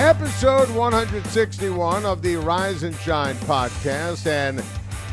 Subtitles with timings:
[0.00, 4.26] Episode 161 of the Rise and Shine podcast.
[4.26, 4.64] And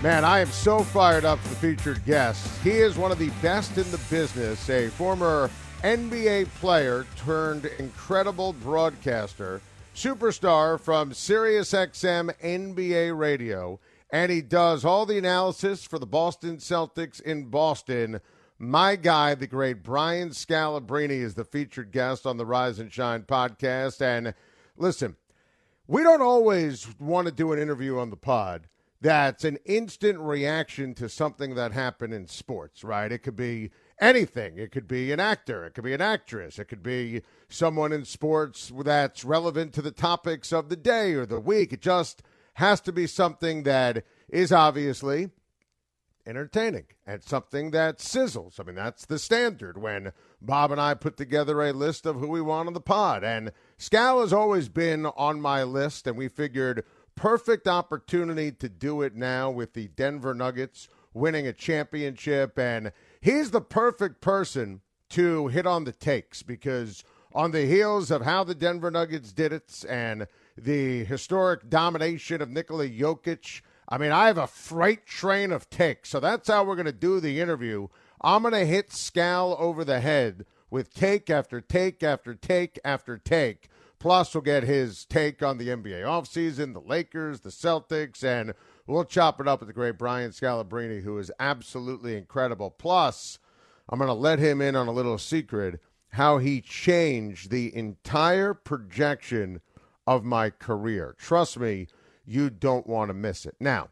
[0.02, 2.64] man, I am so fired up for the featured guest.
[2.64, 5.52] He is one of the best in the business, a former
[5.84, 9.60] NBA player turned incredible broadcaster,
[9.94, 13.82] superstar from SiriusXM NBA radio.
[14.10, 18.22] And he does all the analysis for the Boston Celtics in Boston.
[18.58, 23.24] My guy, the great Brian Scalabrine, is the featured guest on the Rise and Shine
[23.24, 24.02] podcast.
[24.02, 24.34] And
[24.78, 25.16] listen,
[25.88, 28.68] we don't always want to do an interview on the pod
[29.00, 33.12] that's an instant reaction to something that happened in sports, right?
[33.12, 34.58] It could be anything.
[34.58, 38.06] It could be an actor, it could be an actress, it could be someone in
[38.06, 41.74] sports that's relevant to the topics of the day or the week.
[41.74, 42.24] It just
[42.56, 45.30] has to be something that is obviously
[46.28, 48.60] entertaining and something that sizzles.
[48.60, 50.12] I mean, that's the standard when
[50.42, 53.24] Bob and I put together a list of who we want on the pod.
[53.24, 56.84] And Scal has always been on my list, and we figured
[57.16, 62.60] perfect opportunity to do it now with the Denver Nuggets winning a championship.
[62.60, 68.24] And he's the perfect person to hit on the takes because on the heels of
[68.24, 70.28] how the Denver Nuggets did it and
[70.58, 76.10] the historic domination of Nikola Jokic– I mean, I have a freight train of takes.
[76.10, 77.88] So that's how we're going to do the interview.
[78.22, 83.18] I'm going to hit Scal over the head with take after take after take after
[83.18, 83.70] take.
[84.00, 88.54] Plus, we'll get his take on the NBA offseason, the Lakers, the Celtics, and
[88.86, 92.70] we'll chop it up with the great Brian Scalabrine, who is absolutely incredible.
[92.70, 93.40] Plus,
[93.90, 95.80] I'm going to let him in on a little secret
[96.12, 99.62] how he changed the entire projection
[100.06, 101.16] of my career.
[101.18, 101.88] Trust me,
[102.28, 103.56] you don't want to miss it.
[103.60, 103.90] Now,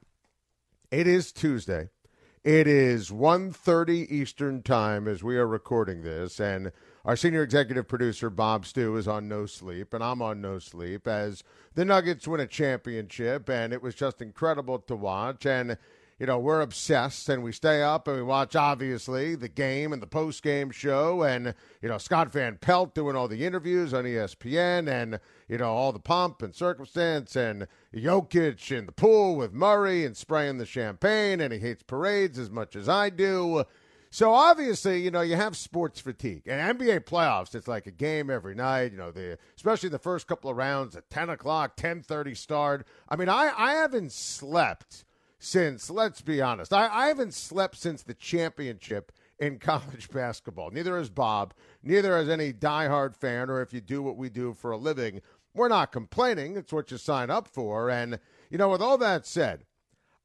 [0.91, 1.89] it is Tuesday.
[2.43, 6.71] It is 1.30 Eastern Time as we are recording this, and
[7.03, 11.07] our senior executive producer, Bob Stew, is on no sleep, and I'm on no sleep
[11.07, 11.43] as
[11.73, 15.47] the Nuggets win a championship, and it was just incredible to watch.
[15.47, 15.77] And
[16.19, 20.01] you know, we're obsessed and we stay up and we watch, obviously, the game and
[20.01, 21.23] the post game show.
[21.23, 25.73] And, you know, Scott Van Pelt doing all the interviews on ESPN and, you know,
[25.73, 30.65] all the pomp and circumstance and Jokic in the pool with Murray and spraying the
[30.65, 31.41] champagne.
[31.41, 33.65] And he hates parades as much as I do.
[34.09, 36.43] So obviously, you know, you have sports fatigue.
[36.47, 38.93] And NBA playoffs, it's like a game every night.
[38.93, 42.87] You know, the especially the first couple of rounds at ten o'clock, ten thirty start.
[43.09, 45.03] I mean, I I haven't slept
[45.45, 50.71] since, let's be honest, I, I haven't slept since the championship in college basketball.
[50.71, 54.53] Neither has Bob, neither has any diehard fan, or if you do what we do
[54.53, 55.21] for a living,
[55.53, 56.57] we're not complaining.
[56.57, 57.91] It's what you sign up for.
[57.91, 58.19] And,
[58.49, 59.65] you know, with all that said,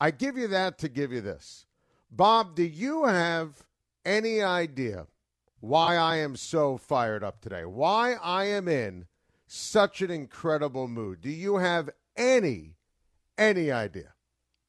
[0.00, 1.66] I give you that to give you this.
[2.10, 3.66] Bob, do you have
[4.06, 5.06] any idea
[5.60, 7.66] why I am so fired up today?
[7.66, 9.06] Why I am in
[9.46, 11.20] such an incredible mood?
[11.20, 12.76] Do you have any
[13.36, 14.14] any idea?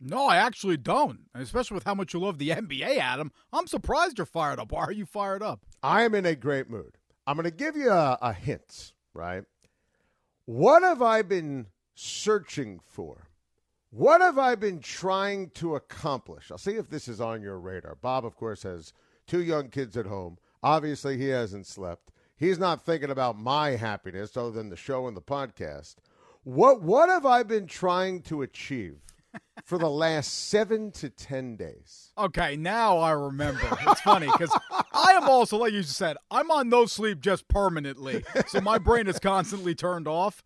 [0.03, 1.19] No, I actually don't.
[1.35, 3.31] Especially with how much you love the NBA, Adam.
[3.53, 4.71] I'm surprised you're fired up.
[4.71, 5.63] Why are you fired up?
[5.83, 6.97] I am in a great mood.
[7.27, 9.43] I'm going to give you a, a hint, right?
[10.45, 13.27] What have I been searching for?
[13.91, 16.49] What have I been trying to accomplish?
[16.49, 17.95] I'll see if this is on your radar.
[17.95, 18.93] Bob, of course, has
[19.27, 20.37] two young kids at home.
[20.63, 22.11] Obviously, he hasn't slept.
[22.35, 25.95] He's not thinking about my happiness other than the show and the podcast.
[26.43, 29.10] What what have I been trying to achieve?
[29.71, 32.11] For the last seven to ten days.
[32.17, 33.69] Okay, now I remember.
[33.87, 38.21] It's funny because I am also, like you said, I'm on no sleep just permanently,
[38.47, 40.43] so my brain is constantly turned off.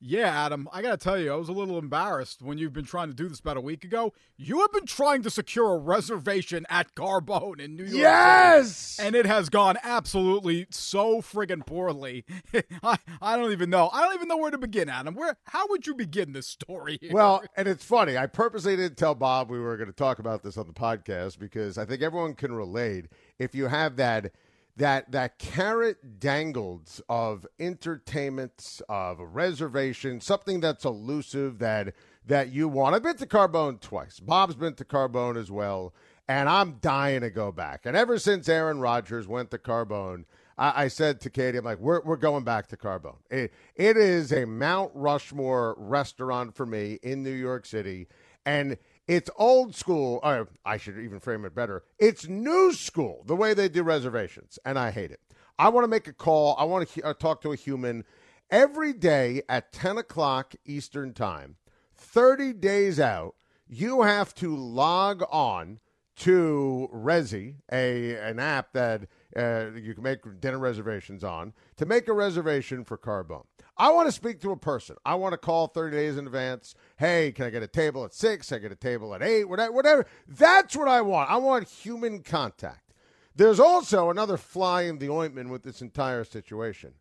[0.00, 2.84] Yeah, Adam, I got to tell you, I was a little embarrassed when you've been
[2.84, 4.12] trying to do this about a week ago.
[4.36, 7.96] You have been trying to secure a reservation at Carbone in New York.
[7.96, 8.76] Yes!
[8.76, 12.24] City, and it has gone absolutely so friggin' poorly.
[12.82, 13.88] I, I don't even know.
[13.92, 15.14] I don't even know where to begin, Adam.
[15.14, 16.98] Where how would you begin this story?
[17.00, 17.12] Here?
[17.12, 18.18] Well, and it's funny.
[18.18, 21.38] I purposely didn't tell Bob we were going to talk about this on the podcast
[21.38, 23.06] because I think everyone can relate
[23.38, 24.32] if you have that
[24.76, 31.94] that that carrot dangled of entertainment of a reservation, something that's elusive that
[32.26, 32.94] that you want.
[32.94, 34.18] I've been to Carbone twice.
[34.18, 35.94] Bob's been to Carbone as well,
[36.28, 37.82] and I'm dying to go back.
[37.84, 40.24] And ever since Aaron Rodgers went to Carbone,
[40.58, 43.18] I, I said to Katie, I'm like, we're we're going back to Carbone.
[43.30, 48.08] It, it is a Mount Rushmore restaurant for me in New York City,
[48.44, 48.76] and
[49.06, 51.84] it's old school, or I should even frame it better.
[51.98, 55.20] It's new school, the way they do reservations, and I hate it.
[55.58, 56.56] I want to make a call.
[56.58, 58.04] I want to uh, talk to a human
[58.50, 61.56] every day at 10 o'clock Eastern Time,
[61.94, 63.34] 30 days out.
[63.68, 65.80] You have to log on
[66.16, 72.08] to Resy, a an app that uh, you can make dinner reservations on, to make
[72.08, 73.46] a reservation for Carbone.
[73.76, 74.96] I want to speak to a person.
[75.04, 76.74] I want to call 30 days in advance.
[76.96, 78.52] Hey, can I get a table at six?
[78.52, 80.06] I get a table at eight, whatever, whatever.
[80.28, 81.30] That's what I want.
[81.30, 82.92] I want human contact.
[83.34, 86.94] There's also another fly in the ointment with this entire situation.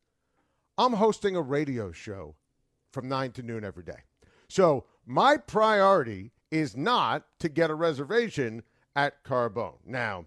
[0.77, 2.35] I'm hosting a radio show
[2.91, 3.99] from 9 to noon every day.
[4.47, 8.63] So my priority is not to get a reservation
[8.95, 9.77] at Carbone.
[9.85, 10.25] Now,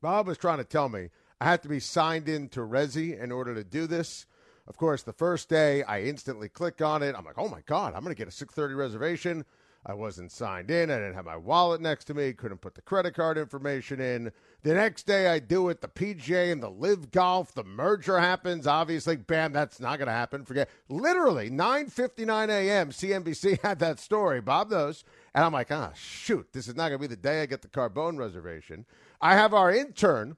[0.00, 3.30] Bob was trying to tell me I have to be signed in to Resy in
[3.32, 4.26] order to do this.
[4.70, 7.16] Of course, the first day I instantly click on it.
[7.18, 9.44] I'm like, oh my God, I'm going to get a 630 reservation.
[9.84, 10.92] I wasn't signed in.
[10.92, 12.32] I didn't have my wallet next to me.
[12.32, 14.30] Couldn't put the credit card information in.
[14.62, 15.80] The next day I do it.
[15.80, 18.68] The PGA and the Live Golf, the merger happens.
[18.68, 20.44] Obviously, bam, that's not going to happen.
[20.44, 20.70] Forget.
[20.88, 22.90] Literally, 9:59 a.m.
[22.90, 24.40] CNBC had that story.
[24.40, 25.02] Bob knows.
[25.34, 27.62] And I'm like, ah, shoot, this is not going to be the day I get
[27.62, 28.86] the Carbone reservation.
[29.20, 30.36] I have our intern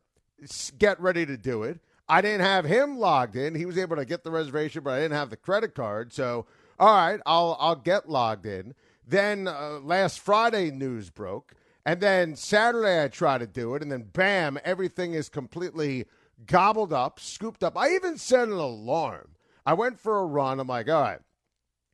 [0.79, 1.81] get ready to do it.
[2.09, 3.55] I didn't have him logged in.
[3.55, 6.13] He was able to get the reservation, but I didn't have the credit card.
[6.13, 6.47] So,
[6.79, 8.75] all right, I'll I'll get logged in.
[9.07, 11.55] Then uh, last Friday news broke,
[11.85, 16.07] and then Saturday I try to do it, and then bam, everything is completely
[16.47, 17.77] gobbled up, scooped up.
[17.77, 19.31] I even set an alarm.
[19.65, 20.61] I went for a run.
[20.61, 21.21] I'm like, all right,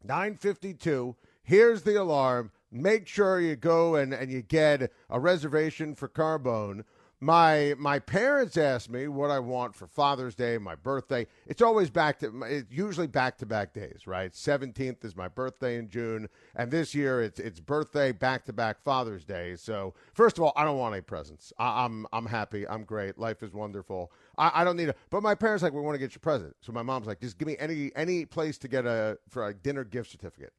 [0.06, 1.14] 9:52.
[1.42, 2.50] Here's the alarm.
[2.70, 6.84] Make sure you go and, and you get a reservation for Carbone
[7.20, 11.26] my my parents ask me what I want for Father's Day, my birthday.
[11.46, 14.34] It's always back to it's usually back to back days, right?
[14.34, 18.80] Seventeenth is my birthday in June, and this year it's it's birthday back to back
[18.82, 19.56] Father's Day.
[19.56, 21.52] So first of all, I don't want any presents.
[21.58, 22.68] I, am I'm, I'm happy.
[22.68, 23.18] I'm great.
[23.18, 24.12] Life is wonderful.
[24.36, 24.94] I, I don't need a.
[25.10, 26.54] But my parents like we want to get you a present.
[26.60, 29.54] So my mom's like, just give me any any place to get a for a
[29.54, 30.52] dinner gift certificate.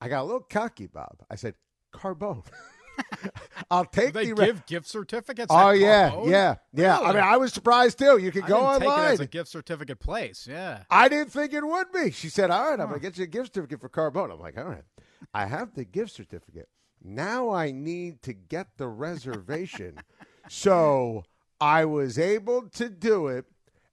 [0.00, 1.22] I got a little cocky, Bob.
[1.30, 1.54] I said
[1.94, 2.44] Carbone.
[3.70, 5.48] I'll take they the give gift certificates.
[5.50, 6.98] Oh yeah, yeah, yeah.
[6.98, 7.06] Really?
[7.06, 8.18] I mean, I was surprised too.
[8.18, 9.12] You could go online.
[9.12, 10.46] as a gift certificate place.
[10.48, 10.82] Yeah.
[10.90, 12.10] I didn't think it would be.
[12.10, 14.58] She said, "All right, I'm gonna get you a gift certificate for Carbone." I'm like,
[14.58, 14.84] "All right,
[15.32, 16.68] I have the gift certificate.
[17.02, 19.98] Now I need to get the reservation."
[20.48, 21.24] so
[21.60, 23.46] I was able to do it,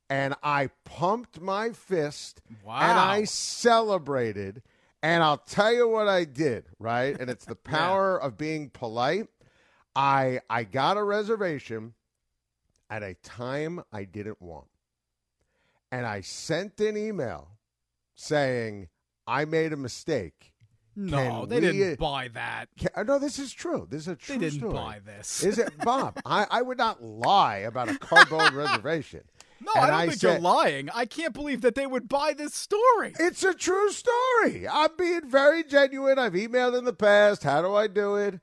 [0.09, 2.79] and I pumped my fist wow.
[2.79, 4.61] and I celebrated
[5.03, 7.19] and I'll tell you what I did, right?
[7.19, 8.27] And it's the power yeah.
[8.27, 9.27] of being polite.
[9.95, 11.93] I I got a reservation
[12.89, 14.67] at a time I didn't want.
[15.91, 17.49] And I sent an email
[18.15, 18.89] saying
[19.27, 20.53] I made a mistake.
[20.95, 22.67] No, can they we, didn't buy that.
[22.77, 23.87] Can, uh, no, this is true.
[23.89, 24.73] This is a true They didn't story.
[24.73, 25.41] buy this.
[25.43, 26.19] Is it, Bob?
[26.25, 29.21] I, I would not lie about a Carbone reservation.
[29.61, 30.89] No, and I don't I think said, you're lying.
[30.93, 33.13] I can't believe that they would buy this story.
[33.19, 34.67] It's a true story.
[34.67, 36.17] I'm being very genuine.
[36.17, 37.43] I've emailed in the past.
[37.43, 38.39] How do I do it?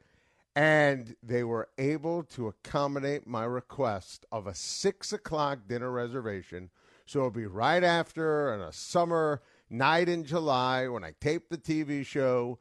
[0.55, 6.71] And they were able to accommodate my request of a six o'clock dinner reservation.
[7.05, 11.59] So it'll be right after on a summer night in July when I tape the
[11.59, 12.59] TV show,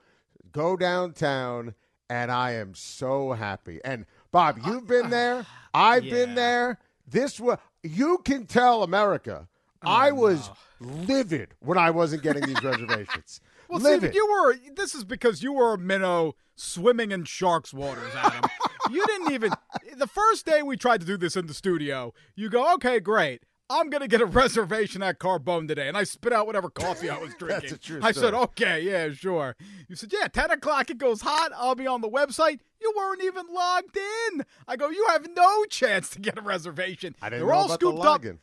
[0.51, 1.75] go downtown,
[2.09, 3.79] and I am so happy.
[3.83, 5.45] And Bob, you've been there.
[5.73, 6.13] I've yeah.
[6.13, 6.79] been there.
[7.07, 7.57] This was
[7.87, 9.47] you can tell America.
[9.83, 10.87] Oh, I was no.
[10.87, 13.41] livid when I wasn't getting these reservations.
[13.69, 14.15] Well, livid.
[14.15, 14.55] you were.
[14.77, 18.49] This is because you were a minnow swimming in sharks' waters, Adam.
[18.89, 19.51] you didn't even.
[19.97, 23.43] The first day we tried to do this in the studio, you go, "Okay, great.
[23.69, 27.17] I'm gonna get a reservation at Carbone today," and I spit out whatever coffee I
[27.17, 27.69] was drinking.
[27.69, 29.55] That's a true I said, "Okay, yeah, sure."
[29.87, 31.51] You said, "Yeah, ten o'clock it goes hot.
[31.55, 34.45] I'll be on the website." You weren't even logged in.
[34.67, 37.65] I go, "You have no chance to get a reservation." I didn't They're know all
[37.65, 38.21] about scooped the up.
[38.21, 38.37] login.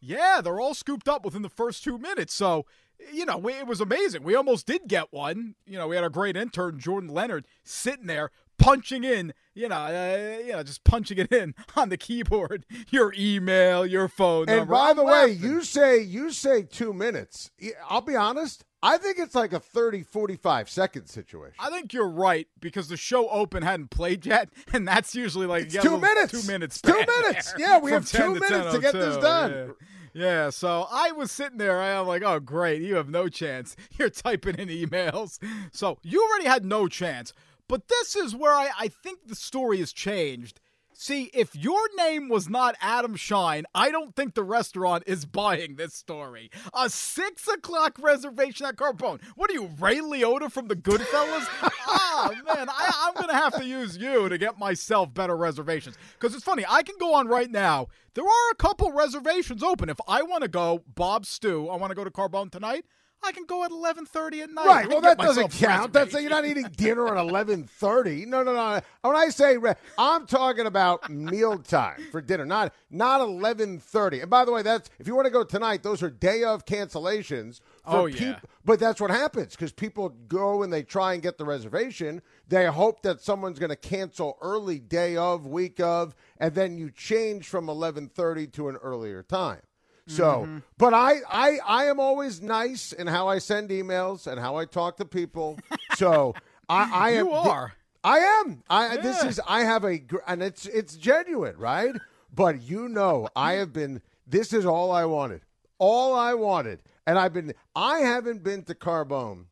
[0.00, 2.34] Yeah, they're all scooped up within the first two minutes.
[2.34, 2.66] So,
[3.12, 4.22] you know, we, it was amazing.
[4.24, 5.54] We almost did get one.
[5.66, 9.76] You know, we had a great intern, Jordan Leonard, sitting there punching in, you know,
[9.76, 14.58] uh, you know, just punching it in on the keyboard, your email, your phone And
[14.58, 14.72] number.
[14.72, 17.50] by the way, you say you say two minutes.
[17.88, 18.64] I'll be honest.
[18.82, 21.56] I think it's like a 30, 45 second situation.
[21.58, 25.64] I think you're right because the show open hadn't played yet, and that's usually like
[25.64, 26.42] you get two minutes.
[26.42, 26.80] Two minutes.
[26.80, 27.54] Two minutes.
[27.58, 29.50] Yeah, we have two to minutes to get this done.
[29.50, 29.72] Yeah.
[30.16, 31.78] Yeah, so I was sitting there.
[31.78, 32.80] I'm like, oh, great.
[32.80, 33.76] You have no chance.
[33.98, 35.38] You're typing in emails.
[35.72, 37.34] So you already had no chance.
[37.68, 40.60] But this is where I, I think the story has changed.
[40.98, 45.76] See, if your name was not Adam Schein, I don't think the restaurant is buying
[45.76, 46.50] this story.
[46.72, 49.20] A six o'clock reservation at Carbone.
[49.34, 51.46] What are you, Ray Liotta from the Goodfellas?
[51.86, 55.96] ah, man, I, I'm going to have to use you to get myself better reservations.
[56.18, 57.88] Because it's funny, I can go on right now.
[58.14, 59.90] There are a couple reservations open.
[59.90, 62.86] If I want to go, Bob Stew, I want to go to Carbone tonight.
[63.24, 64.66] I can go at 11:30 at night.
[64.66, 64.88] Right.
[64.88, 65.92] Well, that doesn't count.
[65.92, 68.24] That's you're not eating dinner at eleven thirty.
[68.24, 68.80] No, no, no.
[69.02, 74.20] When I say re- I'm talking about mealtime for dinner, not not eleven thirty.
[74.20, 75.82] And by the way, that's if you want to go tonight.
[75.82, 77.60] Those are day of cancellations.
[77.84, 78.34] For Oh, yeah.
[78.34, 82.22] peop- But that's what happens because people go and they try and get the reservation.
[82.48, 86.90] They hope that someone's going to cancel early day of, week of, and then you
[86.90, 89.62] change from eleven thirty to an earlier time.
[90.08, 90.58] So, Mm-hmm.
[90.78, 94.64] but I, I, I am always nice in how I send emails and how I
[94.64, 95.58] talk to people.
[95.96, 96.34] So
[96.68, 97.26] I, I am.
[97.26, 97.72] You are.
[98.04, 98.62] I am.
[98.68, 99.40] I this is.
[99.48, 101.94] I have a, and it's it's genuine, right?
[102.34, 104.02] But you know, I have been.
[104.26, 105.40] This is all I wanted.
[105.78, 107.54] All I wanted, and I've been.
[107.74, 109.46] I haven't been to Carbone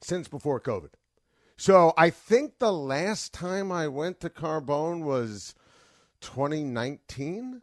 [0.00, 0.94] since before COVID.
[1.58, 5.54] So I think the last time I went to Carbone was
[6.22, 7.60] 2019.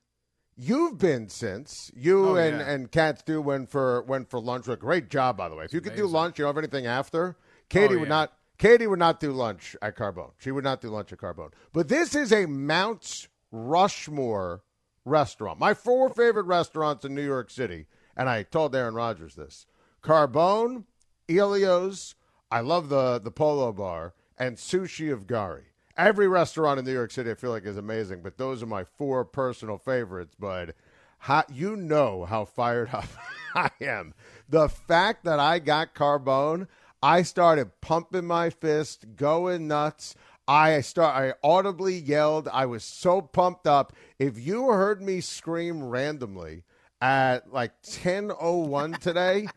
[0.56, 2.70] You've been since you Oh, and yeah.
[2.70, 4.68] and Kat Stew went for went for lunch.
[4.68, 5.66] A great job, by the way.
[5.66, 7.36] If you could do lunch, you don't have anything after.
[7.40, 8.34] Oh, Katie Oh, would not.
[8.60, 10.32] Katie would not do lunch at Carbone.
[10.38, 11.52] She would not do lunch at Carbone.
[11.74, 14.62] But this is a Mount Rushmore
[15.06, 15.60] restaurant.
[15.60, 19.66] My four favorite restaurants in New York City, and I told Aaron Rodgers this:
[20.04, 20.86] Carbone,
[21.28, 22.16] Elio's.
[22.52, 25.73] I love the the Polo Bar and Sushi of Gari.
[25.96, 28.84] Every restaurant in New York City, I feel like, is amazing, but those are my
[28.84, 30.36] four personal favorites.
[30.40, 30.76] But
[31.20, 33.06] how, you know how fired up
[33.56, 34.14] I am.
[34.50, 36.68] The fact that I got Carbone,
[37.02, 40.16] I started pumping my fist, going nuts.
[40.48, 41.16] I start.
[41.16, 42.48] I audibly yelled.
[42.48, 43.94] I was so pumped up.
[44.20, 46.64] If you heard me scream randomly
[47.00, 49.48] at like 10:01 today,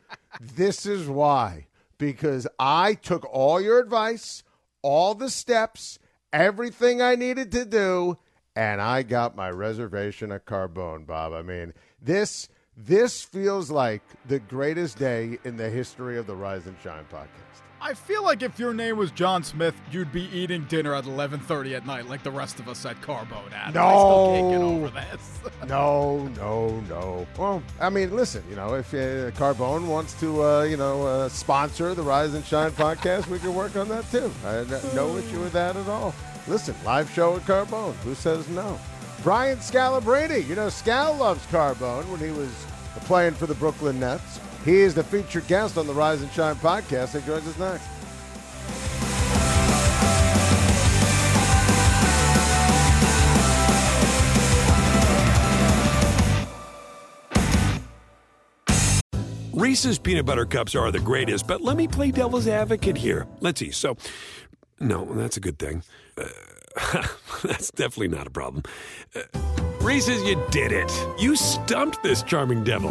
[0.41, 1.67] this is why.
[1.99, 4.45] Because I took all your advice,
[4.83, 5.99] all the steps,
[6.37, 8.19] everything I needed to do,
[8.55, 11.33] and I got my reservation at Carbone, Bob.
[11.33, 16.67] I mean, this this feels like the greatest day in the history of the Rise
[16.67, 17.66] and Shine podcast.
[17.87, 21.77] I feel like if your name was John Smith, you'd be eating dinner at 11:30
[21.77, 23.53] at night, like the rest of us at Carbone.
[23.53, 23.81] Adam.
[23.81, 24.75] I still can't get No.
[24.75, 25.41] over this.
[25.69, 27.27] No, no, no.
[27.39, 31.29] Well, I mean, listen, you know, if uh, Carbone wants to, uh, you know, uh,
[31.29, 34.33] sponsor the Rise and Shine podcast, we can work on that too.
[34.45, 34.65] I
[34.95, 36.13] no issue with that at all.
[36.49, 37.95] Listen, live show at Carbone.
[38.03, 38.79] Who says no?
[39.23, 40.45] Brian Scalabrine.
[40.49, 42.51] You know, Scal loves Carbone when he was
[43.07, 44.41] playing for the Brooklyn Nets.
[44.67, 47.17] He is the featured guest on the Rise and Shine podcast.
[47.17, 47.87] He joins us next.
[59.53, 63.29] Reese's peanut butter cups are the greatest, but let me play devil's advocate here.
[63.41, 63.71] Let's see.
[63.71, 63.97] So,
[64.81, 65.85] no, that's a good thing.
[66.19, 67.07] Uh,
[67.45, 68.65] that's definitely not a problem.
[69.15, 69.21] Uh,
[69.81, 70.93] Reese's, you did it.
[71.21, 72.91] You stumped this charming devil.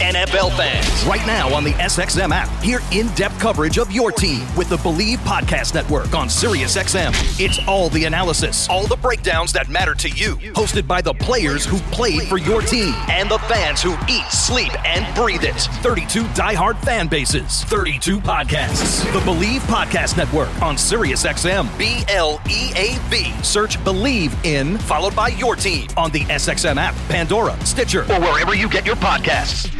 [0.00, 4.70] NFL fans, right now on the SXM app, hear in-depth coverage of your team with
[4.70, 7.10] the Bleav Podcast Network on SiriusXM.
[7.38, 11.66] It's all the analysis, all the breakdowns that matter to you, hosted by the players
[11.66, 15.60] who played for your team and the fans who eat, sleep, and breathe it.
[15.82, 19.02] 32 diehard fan bases, 32 podcasts.
[19.12, 21.78] The Bleav Podcast Network on SiriusXM.
[21.78, 23.32] B L E A V.
[23.42, 28.54] Search Bleav in, followed by your team on the SXM app, Pandora, Stitcher, or wherever
[28.54, 28.96] you get your
[29.40, 29.72] podcasts.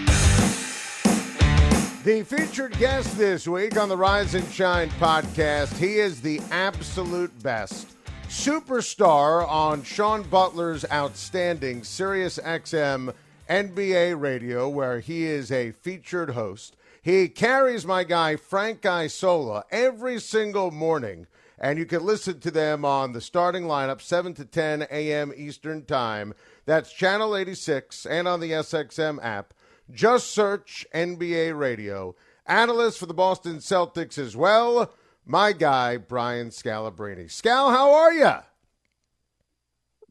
[2.05, 7.43] The featured guest this week on the Rise and Shine podcast, he is the absolute
[7.43, 7.97] best.
[8.29, 13.13] Superstar on Sean Butler's outstanding Sirius XM
[13.49, 16.77] NBA radio, where he is a featured host.
[17.03, 21.27] He carries my guy Frank Isola every single morning,
[21.59, 25.33] and you can listen to them on the starting lineup, 7 to 10 a.m.
[25.37, 26.35] Eastern Time.
[26.71, 29.55] That's Channel 86 and on the SXM app.
[29.91, 32.15] Just search NBA Radio.
[32.47, 34.95] Analyst for the Boston Celtics as well,
[35.27, 37.25] my guy, Brian Scalabrine.
[37.25, 38.31] Scal, how are you?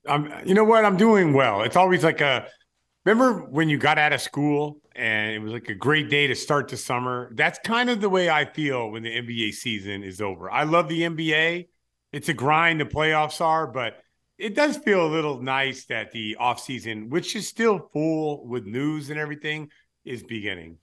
[0.06, 0.84] I'm, you know what?
[0.84, 1.62] I'm doing well.
[1.62, 2.46] It's always like a,
[3.06, 6.36] remember when you got out of school and it was like a great day to
[6.36, 7.32] start the summer?
[7.36, 10.52] That's kind of the way I feel when the NBA season is over.
[10.52, 11.70] I love the NBA.
[12.12, 14.04] It's a grind, the playoffs are, but
[14.40, 19.10] it does feel a little nice that the offseason, which is still full with news
[19.10, 19.70] and everything,
[20.06, 20.78] is beginning.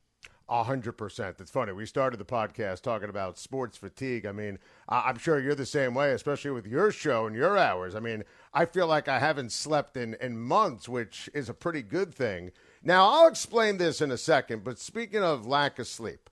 [0.48, 1.40] A hundred percent.
[1.40, 1.72] It's funny.
[1.72, 4.26] We started the podcast talking about sports fatigue.
[4.26, 4.58] I mean,
[4.88, 7.96] I'm sure you're the same way, especially with your show and your hours.
[7.96, 8.22] I mean,
[8.54, 12.52] I feel like I haven't slept in, in months, which is a pretty good thing.
[12.84, 16.30] Now, I'll explain this in a second, but speaking of lack of sleep,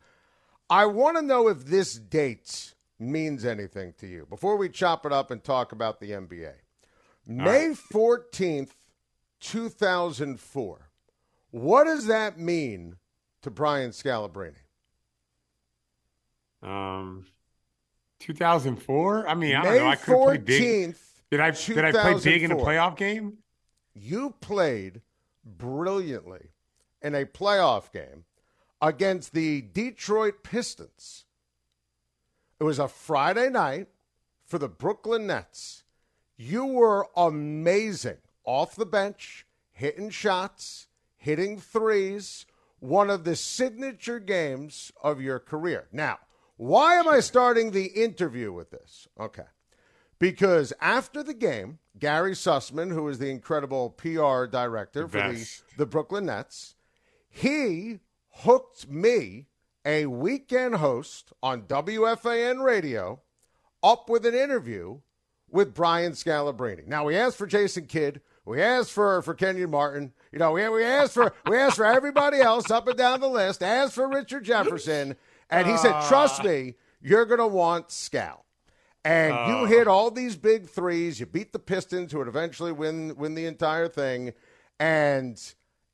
[0.70, 5.12] I want to know if this date means anything to you before we chop it
[5.12, 6.52] up and talk about the NBA.
[7.26, 8.70] May 14th,
[9.40, 10.90] 2004.
[11.50, 12.96] What does that mean
[13.42, 14.54] to Brian Scalabrine?
[16.62, 17.26] Um,
[18.20, 19.28] 2004.
[19.28, 19.86] I mean, I don't know.
[19.86, 20.94] I could play 14th, big.
[21.30, 23.38] Did I did I play big in a playoff game?
[23.94, 25.02] You played
[25.44, 26.48] brilliantly
[27.02, 28.24] in a playoff game
[28.80, 31.24] against the Detroit Pistons.
[32.58, 33.88] It was a Friday night
[34.44, 35.83] for the Brooklyn Nets.
[36.36, 42.46] You were amazing off the bench, hitting shots, hitting threes,
[42.80, 45.88] one of the signature games of your career.
[45.92, 46.18] Now,
[46.56, 49.08] why am I starting the interview with this?
[49.18, 49.44] Okay.
[50.18, 55.86] Because after the game, Gary Sussman, who is the incredible PR director for the, the
[55.86, 56.76] Brooklyn Nets,
[57.28, 59.46] he hooked me,
[59.84, 63.20] a weekend host on WFAN radio,
[63.82, 65.00] up with an interview
[65.54, 66.88] with Brian Scalabrine.
[66.88, 70.68] Now we asked for Jason Kidd, we asked for for Kenyon Martin, you know, we,
[70.68, 74.08] we asked for we asked for everybody else up and down the list, asked for
[74.08, 75.14] Richard Jefferson,
[75.48, 78.40] and he said, "Trust me, you're going to want Scal."
[79.04, 79.66] And you oh.
[79.66, 81.20] hit all these big threes.
[81.20, 84.32] You beat the Pistons, who would eventually win win the entire thing,
[84.80, 85.40] and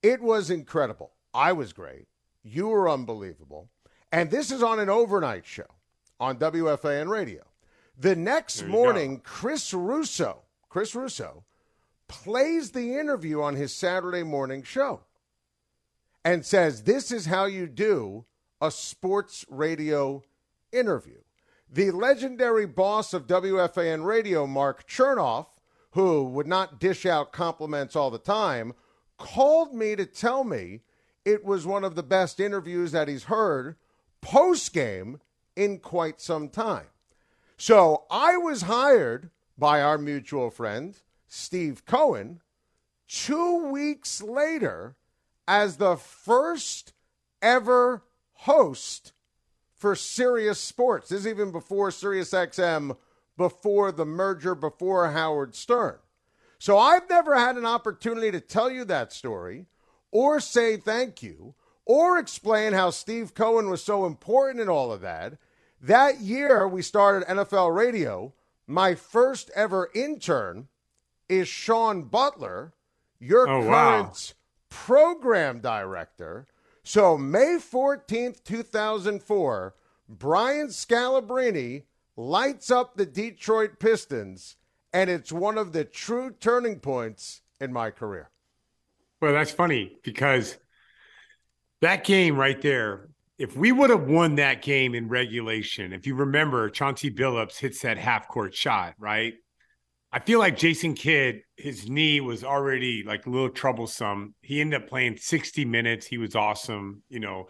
[0.02, 1.12] it was incredible.
[1.34, 2.06] I was great.
[2.42, 3.68] You were unbelievable.
[4.10, 5.66] And this is on an overnight show
[6.18, 7.42] on WFAN radio.
[8.00, 11.44] The next morning, Chris Russo, Chris Russo,
[12.08, 15.02] plays the interview on his Saturday morning show
[16.24, 18.24] and says, This is how you do
[18.58, 20.22] a sports radio
[20.72, 21.18] interview.
[21.70, 25.48] The legendary boss of WFAN radio, Mark Chernoff,
[25.90, 28.72] who would not dish out compliments all the time,
[29.18, 30.80] called me to tell me
[31.26, 33.76] it was one of the best interviews that he's heard
[34.22, 35.20] post game
[35.54, 36.86] in quite some time.
[37.60, 40.96] So I was hired by our mutual friend,
[41.28, 42.40] Steve Cohen,
[43.06, 44.96] two weeks later
[45.46, 46.94] as the first
[47.42, 49.12] ever host
[49.74, 51.10] for Sirius Sports.
[51.10, 52.96] This is even before Sirius XM,
[53.36, 55.98] before the merger, before Howard Stern.
[56.58, 59.66] So I've never had an opportunity to tell you that story
[60.10, 65.02] or say thank you or explain how Steve Cohen was so important in all of
[65.02, 65.36] that
[65.80, 68.34] That year we started NFL radio.
[68.66, 70.68] My first ever intern
[71.28, 72.74] is Sean Butler,
[73.18, 74.12] your Oh, current wow.
[74.68, 76.46] program director.
[76.82, 79.74] So May 14th, 2004,
[80.08, 81.84] Brian Scalabrine
[82.16, 84.56] lights up the Detroit Pistons,
[84.92, 88.30] and it's one of the true turning points in my career.
[89.20, 90.56] Well, that's funny because
[91.80, 93.08] that game right there,
[93.40, 97.80] if we would have won that game in regulation, if you remember, Chauncey Billups hits
[97.80, 99.32] that half court shot, right?
[100.12, 104.34] I feel like Jason Kidd, his knee was already like a little troublesome.
[104.42, 106.06] He ended up playing 60 minutes.
[106.06, 107.46] He was awesome, you know.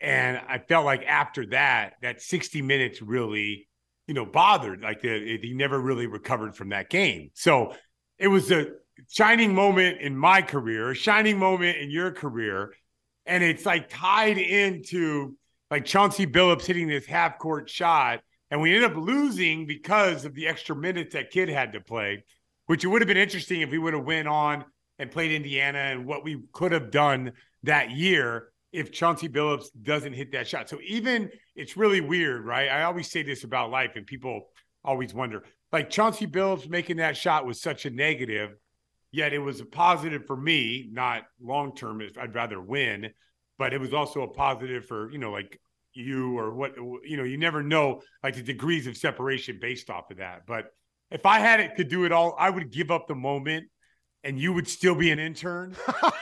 [0.00, 3.68] And I felt like after that, that 60 minutes really,
[4.08, 4.80] you know, bothered.
[4.80, 7.30] Like the, he never really recovered from that game.
[7.34, 7.74] So
[8.18, 8.70] it was a
[9.08, 12.72] shining moment in my career, a shining moment in your career.
[13.28, 15.36] And it's like tied into
[15.70, 18.20] like Chauncey Billups hitting this half court shot.
[18.50, 22.24] And we ended up losing because of the extra minutes that Kidd had to play,
[22.66, 24.64] which it would have been interesting if we would have went on
[24.98, 30.14] and played Indiana and what we could have done that year if Chauncey Billups doesn't
[30.14, 30.68] hit that shot.
[30.68, 32.68] So even it's really weird, right?
[32.68, 34.48] I always say this about life, and people
[34.84, 38.50] always wonder like Chauncey Billups making that shot was such a negative,
[39.10, 42.02] yet it was a positive for me, not long term.
[42.20, 43.10] I'd rather win,
[43.58, 45.60] but it was also a positive for, you know, like
[45.94, 50.10] you or what, you know, you never know like the degrees of separation based off
[50.10, 50.42] of that.
[50.46, 50.70] But
[51.10, 53.66] if I had it, could do it all, I would give up the moment
[54.24, 55.74] and you would still be an intern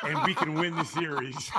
[0.05, 1.51] and we can win the series.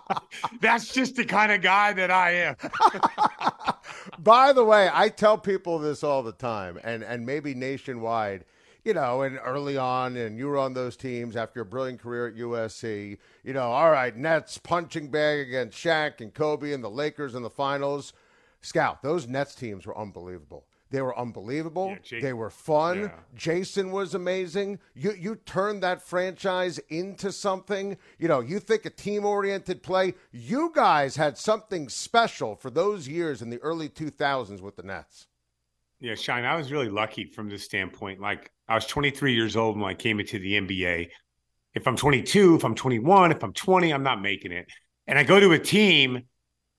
[0.60, 2.56] That's just the kind of guy that I am.
[4.18, 8.44] By the way, I tell people this all the time, and, and maybe nationwide,
[8.84, 12.28] you know, and early on, and you were on those teams after a brilliant career
[12.28, 16.90] at USC, you know, all right, Nets punching bag against Shaq and Kobe and the
[16.90, 18.12] Lakers in the finals.
[18.60, 20.64] Scout, those Nets teams were unbelievable.
[20.90, 21.96] They were unbelievable.
[22.10, 23.00] Yeah, they were fun.
[23.00, 23.10] yeah.
[23.34, 24.78] Jason was amazing.
[24.94, 27.96] You you turned that franchise into something.
[28.18, 30.12] You know, you think a team oriented play.
[30.32, 35.28] You guys had something special for those years in the early 2000s with the Nets.
[35.98, 38.20] Yeah, Schein, I was really lucky from this standpoint.
[38.20, 41.08] Like, I was 23 years old when I came into the NBA.
[41.74, 44.66] If I'm 22, if I'm 21, if I'm 20, I'm not making it.
[45.06, 46.22] And I go to a team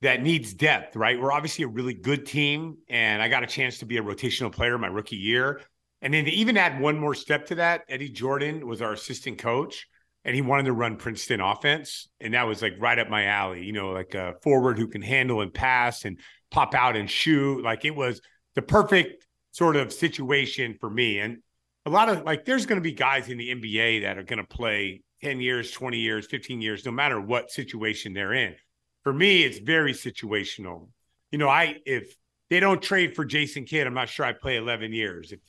[0.01, 1.21] that needs depth, right?
[1.21, 2.77] We're obviously a really good team.
[2.89, 5.61] And I got a chance to be a rotational player my rookie year.
[6.01, 9.37] And then to even add one more step to that, Eddie Jordan was our assistant
[9.37, 9.87] coach
[10.25, 12.09] and he wanted to run Princeton offense.
[12.19, 15.03] And that was like right up my alley, you know, like a forward who can
[15.03, 17.63] handle and pass and pop out and shoot.
[17.63, 18.19] Like it was
[18.55, 21.19] the perfect sort of situation for me.
[21.19, 21.37] And
[21.85, 24.39] a lot of like, there's going to be guys in the NBA that are going
[24.39, 28.55] to play 10 years, 20 years, 15 years, no matter what situation they're in.
[29.03, 30.89] For me, it's very situational.
[31.31, 32.15] You know, I, if
[32.49, 35.31] they don't trade for Jason Kidd, I'm not sure I play 11 years.
[35.31, 35.39] If,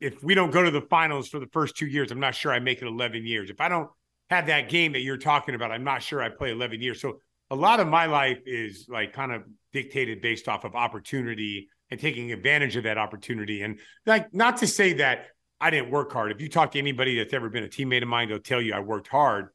[0.00, 2.52] if we don't go to the finals for the first two years, I'm not sure
[2.52, 3.50] I make it 11 years.
[3.50, 3.88] If I don't
[4.30, 7.00] have that game that you're talking about, I'm not sure I play 11 years.
[7.00, 7.18] So
[7.50, 11.98] a lot of my life is like kind of dictated based off of opportunity and
[11.98, 13.62] taking advantage of that opportunity.
[13.62, 15.26] And like, not to say that
[15.60, 16.32] I didn't work hard.
[16.32, 18.72] If you talk to anybody that's ever been a teammate of mine, they'll tell you
[18.72, 19.48] I worked hard,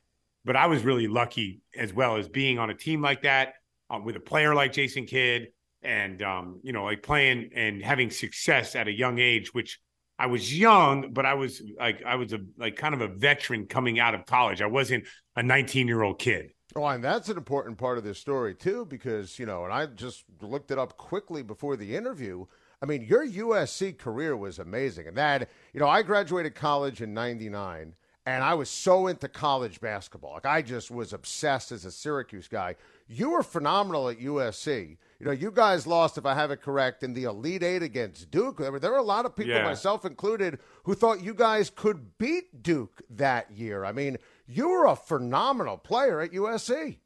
[0.43, 3.55] but I was really lucky as well as being on a team like that
[3.89, 5.47] uh, with a player like Jason Kidd
[5.81, 9.79] and, um, you know, like playing and having success at a young age, which
[10.17, 13.65] I was young, but I was like, I was a, like kind of a veteran
[13.65, 14.61] coming out of college.
[14.61, 16.51] I wasn't a 19 year old kid.
[16.75, 19.85] Oh, and that's an important part of this story too, because you know, and I
[19.85, 22.45] just looked it up quickly before the interview.
[22.85, 27.15] I mean, your USC career was amazing, and that you know, I graduated college in
[27.15, 27.95] '99,
[28.27, 30.33] and I was so into college basketball.
[30.35, 32.75] Like I just was obsessed as a Syracuse guy.
[33.07, 34.97] You were phenomenal at USC.
[35.19, 38.29] You know, you guys lost, if I have it correct, in the Elite Eight against
[38.29, 38.57] Duke.
[38.59, 39.63] There were, there were a lot of people, Yeah.
[39.63, 43.83] myself included, who thought you guys could beat Duke that year.
[43.83, 46.99] I mean, you were a phenomenal player at USC.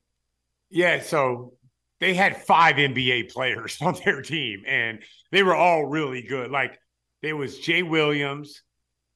[0.69, 1.53] Yeah, so
[1.99, 4.99] they had five NBA players on their team, and
[5.31, 6.51] they were all really good.
[6.51, 6.79] Like
[7.21, 8.61] there was Jay Williams,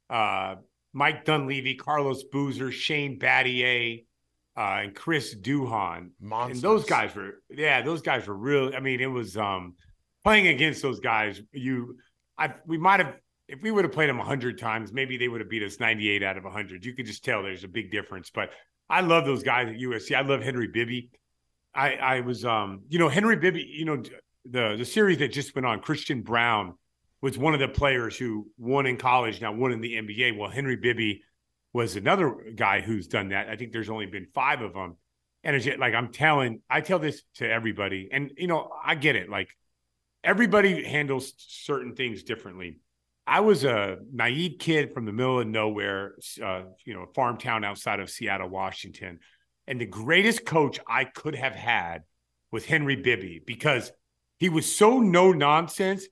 [0.10, 0.56] uh,
[0.94, 4.06] Mike Dunleavy, Carlos Boozer, Shane Battier,
[4.56, 6.12] uh, and Chris Duhon.
[6.20, 6.58] Monsters.
[6.58, 8.76] And those guys were, yeah, those guys were really.
[8.76, 9.76] I mean, it was um,
[10.24, 11.42] playing against those guys.
[11.52, 11.98] You,
[12.38, 13.16] I, we might have.
[13.50, 16.24] If we would have played them 100 times, maybe they would have beat us 98
[16.24, 16.86] out of 100.
[16.86, 18.32] You could just tell there's a big difference.
[18.34, 18.52] But
[18.90, 20.16] I love those guys at USC.
[20.16, 21.12] I love Henry Bibby.
[21.76, 24.04] I, I was, um, you know, Henry Bibby, you know,
[24.46, 26.74] the the series that just went on, Christian Braun
[27.22, 30.38] was one of the players who won in college, now won in the NBA.
[30.38, 31.24] Well, Henry Bibby
[31.72, 33.50] was another guy who's done that.
[33.50, 34.98] I think there's only been five of them.
[35.44, 39.16] And it's like I'm telling, I tell this to everybody, and you know, I get
[39.16, 39.30] it.
[39.30, 39.50] Like
[40.24, 42.80] everybody handles certain things differently.
[43.26, 47.38] I was a naive kid from the middle of nowhere, uh, you know, a farm
[47.38, 49.20] town outside of Seattle, Washington.
[49.68, 52.04] And the greatest coach I could have had
[52.52, 53.92] was Henry Bibby because
[54.40, 56.08] he was so no nonsense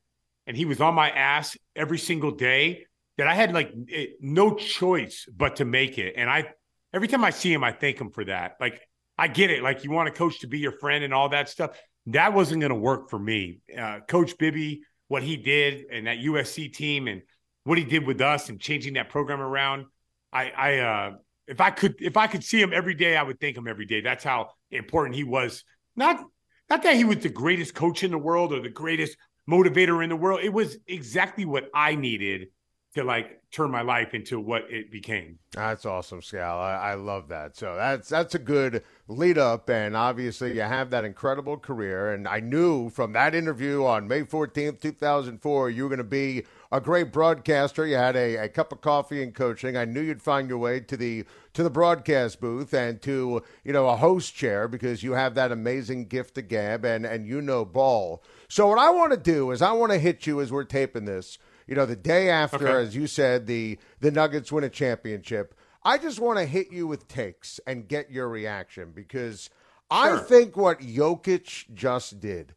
[0.47, 2.85] and he was on my ass every single day
[3.17, 6.15] that I had like eh, no choice but to make it.
[6.17, 6.45] And I,
[6.93, 8.53] every time I see him, I thank him for that.
[8.59, 8.81] Like,
[9.17, 9.61] I get it.
[9.61, 11.79] Like, you want a coach to be your friend and all that stuff.
[12.07, 13.59] That wasn't going to work for me.
[13.77, 17.21] Uh, coach Bibby what he did and that USC team and
[17.65, 19.85] what he did with us and changing that program around.
[20.33, 21.11] I, I, uh,
[21.51, 23.85] if I could, if I could see him every day, I would thank him every
[23.85, 23.99] day.
[23.99, 25.65] That's how important he was.
[25.97, 26.23] Not,
[26.69, 29.17] not that he was the greatest coach in the world or the greatest
[29.49, 30.39] motivator in the world.
[30.41, 32.47] It was exactly what I needed
[32.93, 35.39] to like turn my life into what it became.
[35.51, 36.57] That's awesome, Scal.
[36.57, 37.55] I, I, love that.
[37.55, 42.13] So that's that's a good lead up, and obviously you have that incredible career.
[42.13, 45.99] And I knew from that interview on May fourteenth, two thousand four, you were going
[45.99, 47.85] to be a great broadcaster.
[47.85, 49.77] You had a, a cup of coffee and coaching.
[49.77, 53.71] I knew you'd find your way to the to the broadcast booth and to you
[53.71, 57.41] know a host chair because you have that amazing gift to gab and and you
[57.41, 58.21] know ball.
[58.49, 61.05] So what I want to do is I want to hit you as we're taping
[61.05, 61.37] this
[61.71, 62.85] you know, the day after, okay.
[62.85, 65.55] as you said, the the Nuggets win a championship.
[65.85, 69.49] I just want to hit you with takes and get your reaction because
[69.89, 70.17] sure.
[70.17, 72.55] I think what Jokic just did,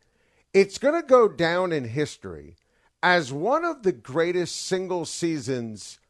[0.53, 2.57] it's going to go down in history
[3.05, 6.01] as one of the greatest single seasons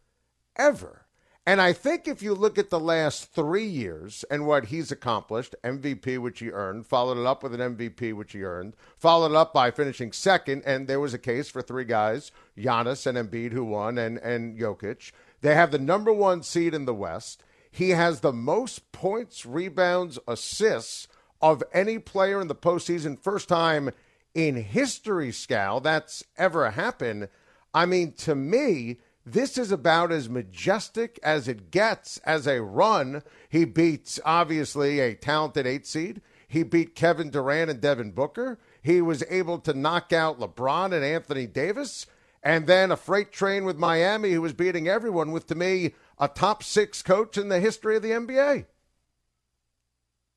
[0.57, 1.04] ever.
[1.47, 5.55] And I think if you look at the last three years and what he's accomplished
[5.63, 9.37] MVP, which he earned, followed it up with an MVP, which he earned, followed it
[9.37, 13.53] up by finishing second, and there was a case for three guys, Giannis and Embiid,
[13.53, 15.13] who won, and, and Jokic.
[15.43, 17.43] They have the number one seed in the West.
[17.71, 21.09] He has the most points, rebounds, assists
[21.43, 23.19] of any player in the postseason.
[23.19, 23.91] First time
[24.35, 27.29] in history, Scal, that's ever happened.
[27.75, 33.23] I mean, to me, this is about as majestic as it gets as a run.
[33.49, 36.21] He beats, obviously, a talented eight seed.
[36.47, 38.59] He beat Kevin Durant and Devin Booker.
[38.83, 42.07] He was able to knock out LeBron and Anthony Davis.
[42.43, 46.29] And then a freight train with Miami who was beating everyone with, to me, a
[46.29, 48.67] top six coach in the history of the NBA.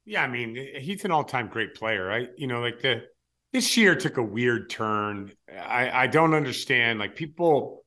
[0.06, 2.30] Yeah, I mean, he's an all-time great player, right?
[2.38, 3.04] You know, like the
[3.52, 5.34] this year took a weird turn.
[5.52, 7.00] I, I don't understand.
[7.00, 7.84] Like people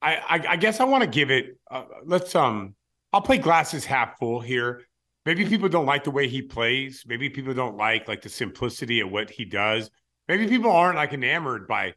[0.00, 1.58] I, I, I guess I want to give it.
[1.70, 2.74] Uh, let's um.
[3.12, 4.82] I'll play glasses half full here.
[5.24, 7.04] Maybe people don't like the way he plays.
[7.06, 9.90] Maybe people don't like like the simplicity of what he does.
[10.28, 11.94] Maybe people aren't like enamored by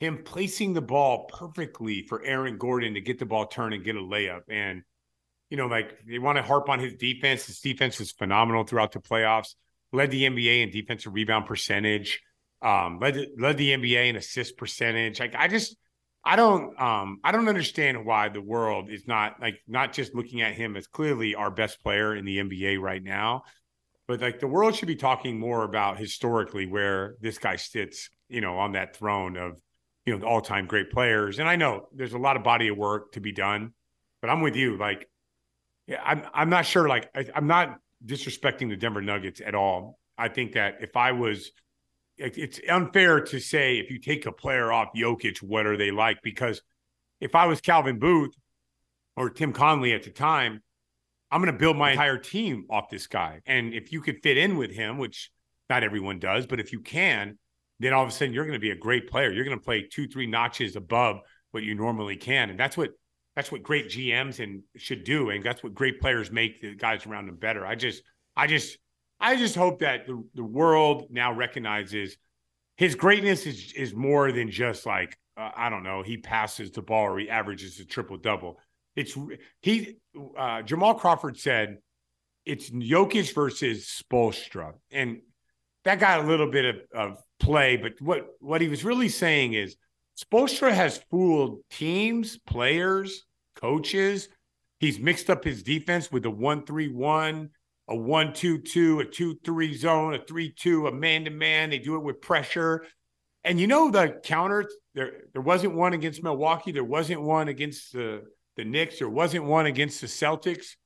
[0.00, 3.96] him placing the ball perfectly for Aaron Gordon to get the ball turned and get
[3.96, 4.42] a layup.
[4.48, 4.82] And
[5.50, 7.46] you know, like they want to harp on his defense.
[7.46, 9.54] His defense was phenomenal throughout the playoffs.
[9.92, 12.20] Led the NBA in defensive rebound percentage.
[12.60, 15.20] Um, led led the NBA in assist percentage.
[15.20, 15.76] Like I just
[16.24, 20.42] I don't um I don't understand why the world is not like not just looking
[20.42, 23.42] at him as clearly our best player in the NBA right now,
[24.06, 28.40] but like the world should be talking more about historically where this guy sits, you
[28.40, 29.60] know, on that throne of
[30.06, 31.38] you know all-time great players.
[31.38, 33.74] And I know there's a lot of body of work to be done,
[34.20, 34.76] but I'm with you.
[34.76, 35.08] Like,
[35.86, 36.88] yeah, I'm I'm not sure.
[36.88, 39.98] Like, I, I'm not disrespecting the Denver Nuggets at all.
[40.16, 41.52] I think that if I was
[42.18, 46.20] it's unfair to say if you take a player off Jokic, what are they like?
[46.22, 46.62] Because
[47.20, 48.34] if I was Calvin Booth
[49.16, 50.62] or Tim Connelly at the time,
[51.30, 53.40] I'm going to build my entire team off this guy.
[53.46, 55.30] And if you could fit in with him, which
[55.68, 57.38] not everyone does, but if you can,
[57.80, 59.30] then all of a sudden you're going to be a great player.
[59.30, 62.90] You're going to play two, three notches above what you normally can, and that's what
[63.36, 67.06] that's what great GMs and should do, and that's what great players make the guys
[67.06, 67.64] around them better.
[67.64, 68.02] I just,
[68.36, 68.78] I just
[69.20, 72.16] I just hope that the, the world now recognizes
[72.76, 76.82] his greatness is is more than just like uh, I don't know he passes the
[76.82, 78.58] ball or he averages a triple double.
[78.96, 79.16] It's
[79.62, 79.96] he
[80.36, 81.78] uh, Jamal Crawford said
[82.46, 85.20] it's Jokic versus Spoelstra, and
[85.84, 87.76] that got a little bit of, of play.
[87.76, 89.76] But what what he was really saying is
[90.18, 93.24] Spoelstra has fooled teams, players,
[93.56, 94.28] coaches.
[94.80, 97.50] He's mixed up his defense with the one three one
[97.88, 101.70] a one two two, a two three zone, a three two, a man to man.
[101.70, 102.84] They do it with pressure.
[103.44, 107.92] And you know the counter there there wasn't one against Milwaukee, there wasn't one against
[107.92, 108.22] the
[108.56, 110.76] the Knicks, there wasn't one against the Celtics,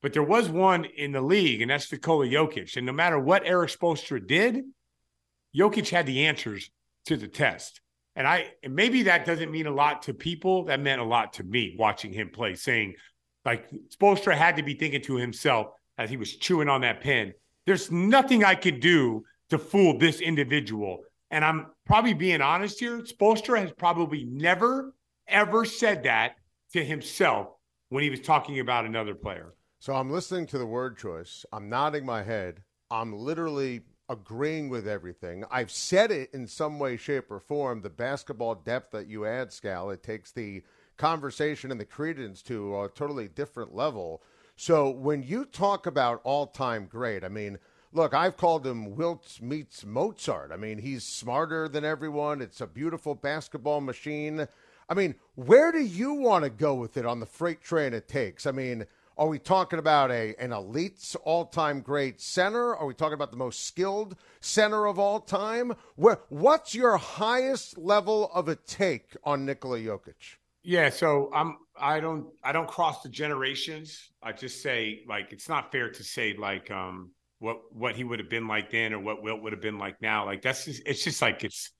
[0.00, 2.76] but there was one in the league, and that's Nikola Jokic.
[2.76, 4.62] And no matter what Erik Spoelstra did,
[5.56, 6.70] Jokic had the answers
[7.06, 7.80] to the test.
[8.16, 10.64] And I and maybe that doesn't mean a lot to people.
[10.66, 12.94] That meant a lot to me watching him play, saying
[13.44, 15.68] like Spoelstra had to be thinking to himself,
[16.00, 17.34] as he was chewing on that pen.
[17.66, 21.00] There's nothing I could do to fool this individual.
[21.30, 23.00] And I'm probably being honest here.
[23.00, 24.94] Spoelstra has probably never,
[25.28, 26.36] ever said that
[26.72, 27.48] to himself
[27.90, 29.52] when he was talking about another player.
[29.78, 31.44] So I'm listening to the word choice.
[31.52, 32.62] I'm nodding my head.
[32.90, 35.44] I'm literally agreeing with everything.
[35.50, 37.82] I've said it in some way, shape, or form.
[37.82, 40.62] The basketball depth that you add, Scal, it takes the
[40.96, 44.22] conversation and the credence to a totally different level.
[44.62, 47.58] So when you talk about all time great, I mean,
[47.94, 50.52] look, I've called him Wilt meets Mozart.
[50.52, 52.42] I mean, he's smarter than everyone.
[52.42, 54.46] It's a beautiful basketball machine.
[54.86, 58.06] I mean, where do you want to go with it on the freight train it
[58.06, 58.44] takes?
[58.44, 58.84] I mean,
[59.16, 62.76] are we talking about a an elite all-time great center?
[62.76, 65.72] Are we talking about the most skilled center of all time?
[65.96, 70.36] Where what's your highest level of a take on Nikola Jokic?
[70.62, 74.10] Yeah, so I'm I don't I don't cross the generations.
[74.22, 78.18] I just say like it's not fair to say like um what what he would
[78.18, 80.26] have been like then or what Wilt would have been like now.
[80.26, 81.70] Like that's just it's just like it's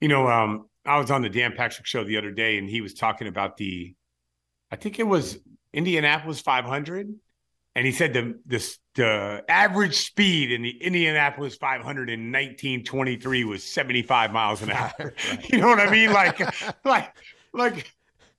[0.00, 2.80] you know um I was on the Dan Patrick show the other day and he
[2.82, 3.94] was talking about the
[4.70, 5.38] I think it was
[5.72, 7.14] Indianapolis 500,
[7.74, 13.62] and he said the the, the average speed in the Indianapolis 500 in 1923 was
[13.62, 15.14] 75 miles an hour.
[15.48, 16.12] you know what I mean?
[16.12, 16.40] Like,
[16.84, 17.14] like,
[17.52, 17.94] like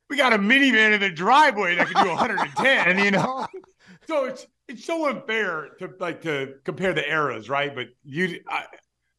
[0.09, 3.03] we got a minivan in the driveway that can do 110.
[3.03, 3.47] You know,
[4.07, 7.73] so it's it's so unfair to like to compare the eras, right?
[7.73, 8.41] But you.
[8.47, 8.65] I,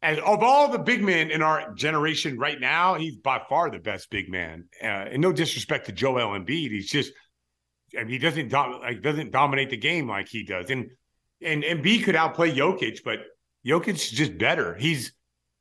[0.00, 3.80] and of all the big men in our generation right now, he's by far the
[3.80, 4.66] best big man.
[4.80, 7.12] Uh, and no disrespect to Joel Embiid, he's just
[7.96, 10.70] I mean, he doesn't dom- like doesn't dominate the game like he does.
[10.70, 10.90] And
[11.40, 13.20] and B could outplay Jokic, but
[13.66, 14.74] Jokic is just better.
[14.74, 15.12] He's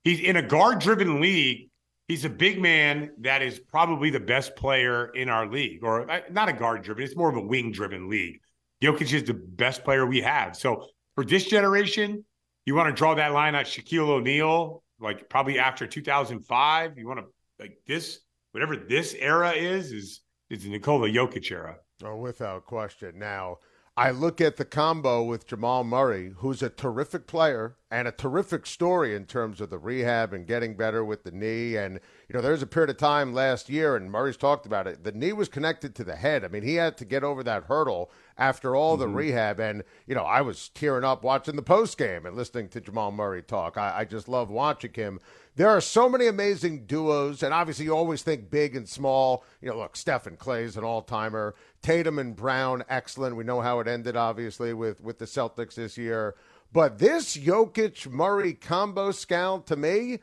[0.03, 1.69] he's in a guard driven league.
[2.07, 6.21] He's a big man that is probably the best player in our league, or uh,
[6.31, 7.03] not a guard driven.
[7.03, 8.39] It's more of a wing driven league.
[8.81, 10.55] Jokic is the best player we have.
[10.55, 12.23] So for this generation,
[12.65, 16.97] you want to draw that line at Shaquille O'Neal, like probably after 2005.
[16.97, 17.25] You want to
[17.59, 18.19] like this,
[18.51, 21.77] whatever this era is, is is the Nikola Jokic era.
[22.03, 23.17] Oh, without question.
[23.17, 23.57] Now,
[23.99, 28.67] I look at the combo with Jamal Murray, who's a terrific player and a terrific
[28.67, 31.77] story in terms of the rehab and getting better with the knee.
[31.77, 35.03] And, you know, there's a period of time last year, and Murray's talked about it.
[35.03, 36.45] The knee was connected to the head.
[36.45, 39.15] I mean, he had to get over that hurdle after all the mm-hmm.
[39.15, 39.59] rehab.
[39.59, 43.11] And, you know, I was tearing up watching the post game and listening to Jamal
[43.11, 43.77] Murray talk.
[43.77, 45.19] I, I just love watching him.
[45.55, 49.43] There are so many amazing duos, and obviously you always think big and small.
[49.59, 51.55] You know, look, Stephen Klay's an all timer.
[51.87, 53.37] Tatum and Brown, excellent.
[53.37, 56.35] We know how it ended, obviously, with, with the Celtics this year.
[56.73, 60.19] But this Jokic Murray combo Scal, to me,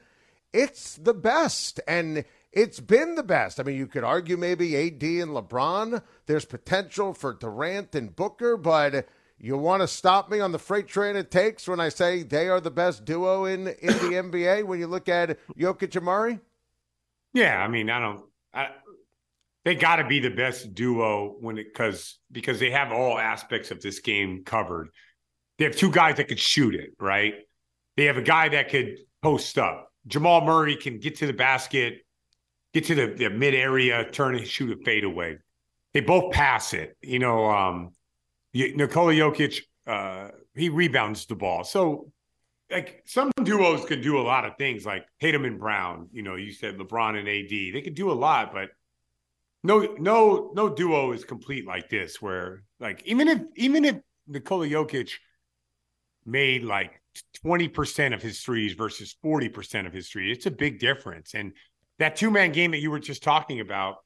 [0.53, 1.81] it's the best.
[1.89, 3.59] And it's been the best.
[3.59, 6.03] I mean, you could argue maybe AD and LeBron.
[6.27, 10.87] There's potential for Durant and Booker, but you want to stop me on the freight
[10.87, 14.65] train it takes when I say they are the best duo in, in the NBA
[14.65, 16.41] when you look at Jokic and Murray?
[17.33, 18.23] Yeah, I mean, I don't.
[18.53, 18.69] I,
[19.65, 23.71] they got to be the best duo when it because because they have all aspects
[23.71, 24.91] of this game covered.
[25.59, 27.35] They have two guys that could shoot it, right?
[27.97, 29.91] They have a guy that could post up.
[30.07, 32.05] Jamal Murray can get to the basket,
[32.75, 35.39] get to the, the mid area, turn and shoot a fadeaway.
[35.95, 36.97] They both pass it.
[37.01, 37.93] You know, um,
[38.53, 41.65] Nikola Jokic, uh, he rebounds the ball.
[41.65, 42.11] So,
[42.71, 46.09] like some duos could do a lot of things, like Tatum and Brown.
[46.13, 47.49] You know, you said LeBron and AD.
[47.75, 48.71] They could do a lot, but
[49.65, 53.97] no no no duo is complete like this where like even if even if
[54.29, 55.11] Nikola Jokic
[56.27, 57.03] made like
[57.45, 61.35] 20% of his threes versus 40% of his threes, it's a big difference.
[61.35, 61.53] And
[61.99, 63.97] that two-man game that you were just talking about,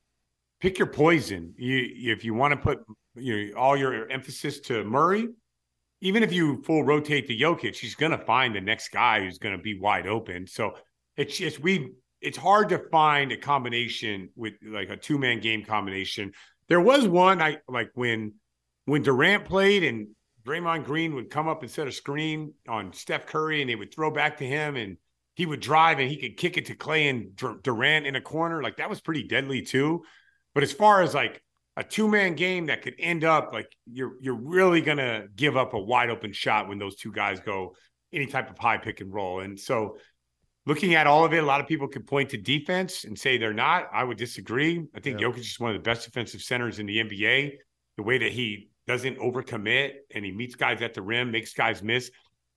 [0.60, 1.54] pick your poison.
[1.56, 2.80] You if you want to put
[3.14, 5.28] you know all your emphasis to Murray,
[6.00, 9.38] even if you full rotate the Jokic, he's going to find the next guy who's
[9.38, 10.46] going to be wide open.
[10.46, 10.74] So
[11.16, 15.64] it's just we it's hard to find a combination with like a two man game
[15.64, 16.33] combination.
[16.68, 18.35] There was one I like when
[18.85, 20.09] when Durant played and
[20.46, 23.94] Draymond Green would come up and set a screen on Steph Curry and they would
[23.94, 24.96] throw back to him and
[25.35, 28.62] he would drive and he could kick it to Klay and Durant in a corner.
[28.62, 30.02] Like that was pretty deadly too.
[30.54, 31.42] But as far as like
[31.76, 35.74] a two man game that could end up like you're you're really gonna give up
[35.74, 37.76] a wide open shot when those two guys go
[38.12, 39.40] any type of high pick and roll.
[39.40, 39.98] And so
[40.68, 43.38] looking at all of it, a lot of people could point to defense and say
[43.38, 43.88] they're not.
[43.90, 44.86] I would disagree.
[44.95, 45.26] I think yeah.
[45.26, 47.53] Jokic is one of the best defensive centers in the NBA.
[47.97, 51.82] The way that he doesn't overcommit and he meets guys at the rim, makes guys
[51.82, 52.11] miss,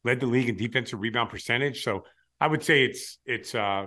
[0.04, 1.84] led the league in defensive rebound percentage.
[1.84, 2.04] So
[2.42, 3.86] I would say it's it's uh,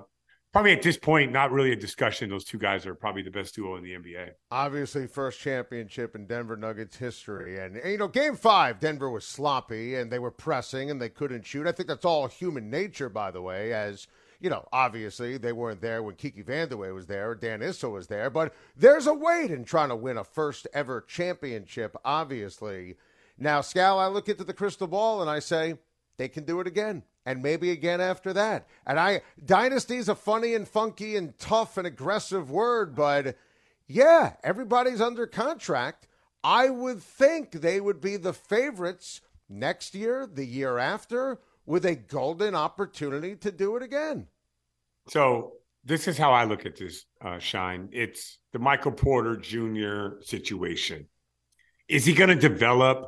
[0.54, 2.30] probably at this point not really a discussion.
[2.30, 4.30] Those two guys are probably the best duo in the NBA.
[4.50, 9.96] Obviously, first championship in Denver Nuggets history, and you know, Game Five, Denver was sloppy
[9.96, 11.66] and they were pressing and they couldn't shoot.
[11.66, 14.06] I think that's all human nature, by the way, as
[14.40, 18.30] you know, obviously they weren't there when Kiki Vandeweghe was there Dan Issel was there,
[18.30, 22.96] but there's a weight in trying to win a first ever championship, obviously.
[23.38, 25.78] Now, Scal, I look into the crystal ball and I say
[26.16, 28.66] they can do it again and maybe again after that.
[28.86, 33.36] And I dynasty is a funny and funky and tough and aggressive word, but
[33.86, 36.06] yeah, everybody's under contract.
[36.42, 41.94] I would think they would be the favorites next year, the year after, with a
[41.94, 44.26] golden opportunity to do it again.
[45.08, 45.52] So
[45.84, 47.88] this is how I look at this, uh, Schein.
[47.92, 50.20] It's the Michael Porter Jr.
[50.22, 51.08] situation.
[51.88, 53.06] Is he going to develop?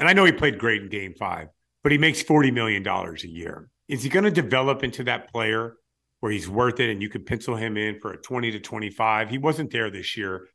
[0.00, 1.48] And I know he played great in Game Five,
[1.82, 3.68] but he makes forty million dollars a year.
[3.88, 5.76] Is he going to develop into that player
[6.20, 9.28] where he's worth it and you can pencil him in for a twenty to twenty-five?
[9.28, 10.48] He wasn't there this year.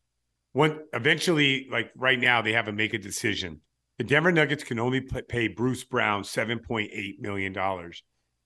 [0.54, 3.62] When eventually, like right now, they have to make a decision.
[4.00, 7.54] The Denver Nuggets can only pay Bruce Brown $7.8 million.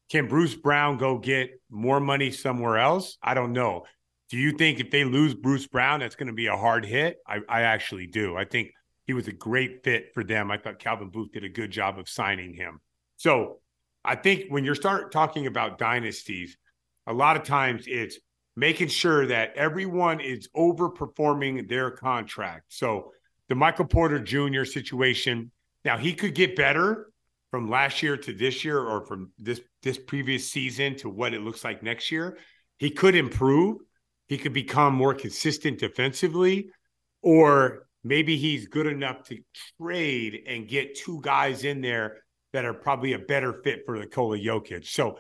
[0.09, 3.19] Can Bruce Brown go get more money somewhere else?
[3.21, 3.83] I don't know.
[4.31, 7.17] Do you think if they lose Bruce Brown, that's going to be a hard hit?
[7.27, 8.35] I, I actually do.
[8.35, 8.71] I think
[9.05, 10.49] he was a great fit for them.
[10.49, 12.81] I thought Calvin Booth did a good job of signing him.
[13.17, 13.59] So
[14.03, 16.57] I think when you start talking about dynasties,
[17.05, 18.17] a lot of times it's
[18.55, 22.63] making sure that everyone is overperforming their contract.
[22.69, 23.11] So
[23.49, 24.63] the Michael Porter Jr.
[24.63, 25.51] situation.
[25.85, 27.11] Now he could get better
[27.51, 31.41] from last year to this year, or from this this previous season to what it
[31.41, 32.37] looks like next year.
[32.77, 33.77] He could improve.
[34.27, 36.69] He could become more consistent defensively,
[37.21, 39.37] or maybe he's good enough to
[39.79, 42.23] trade and get two guys in there
[42.53, 44.87] that are probably a better fit for Nikola Jokic.
[44.87, 45.19] So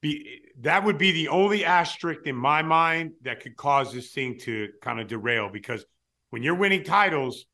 [0.00, 4.38] be, that would be the only asterisk in my mind that could cause this thing
[4.40, 5.84] to kind of derail because
[6.30, 7.46] when you're winning titles,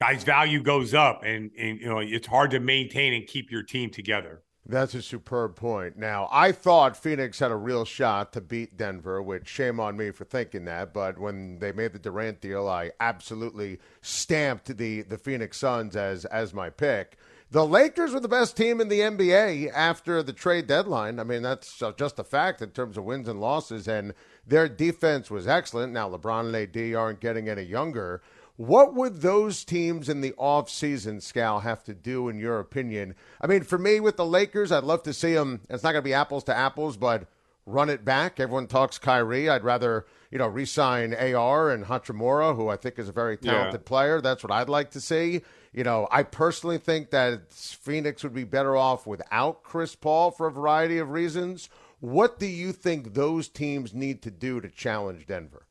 [0.00, 3.62] guys' value goes up, and and you know it's hard to maintain and keep your
[3.62, 4.42] team together.
[4.70, 5.96] That's a superb point.
[5.96, 10.10] Now, I thought Phoenix had a real shot to beat Denver, which shame on me
[10.10, 10.92] for thinking that.
[10.92, 16.26] But when they made the Durant deal, I absolutely stamped the, the Phoenix Suns as
[16.26, 17.16] as my pick.
[17.50, 21.18] The Lakers were the best team in the NBA after the trade deadline.
[21.18, 24.12] I mean, that's just a fact in terms of wins and losses, and
[24.46, 25.94] their defense was excellent.
[25.94, 28.20] Now, LeBron and AD aren't getting any younger.
[28.58, 33.14] What would those teams in the offseason, Scal, have to do, in your opinion?
[33.40, 35.60] I mean, for me, with the Lakers, I'd love to see them.
[35.70, 37.28] It's not going to be apples to apples, but
[37.66, 38.40] run it back.
[38.40, 39.48] Everyone talks Kyrie.
[39.48, 43.36] I'd rather, you know, re sign AR and Hachimura, who I think is a very
[43.36, 43.88] talented yeah.
[43.88, 44.20] player.
[44.20, 45.42] That's what I'd like to see.
[45.72, 50.48] You know, I personally think that Phoenix would be better off without Chris Paul for
[50.48, 51.68] a variety of reasons.
[52.00, 55.64] What do you think those teams need to do to challenge Denver?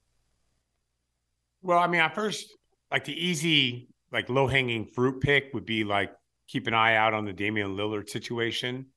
[1.61, 2.55] Well, I mean, I first
[2.91, 6.11] like the easy, like low hanging fruit pick would be like
[6.47, 8.87] keep an eye out on the Damian Lillard situation.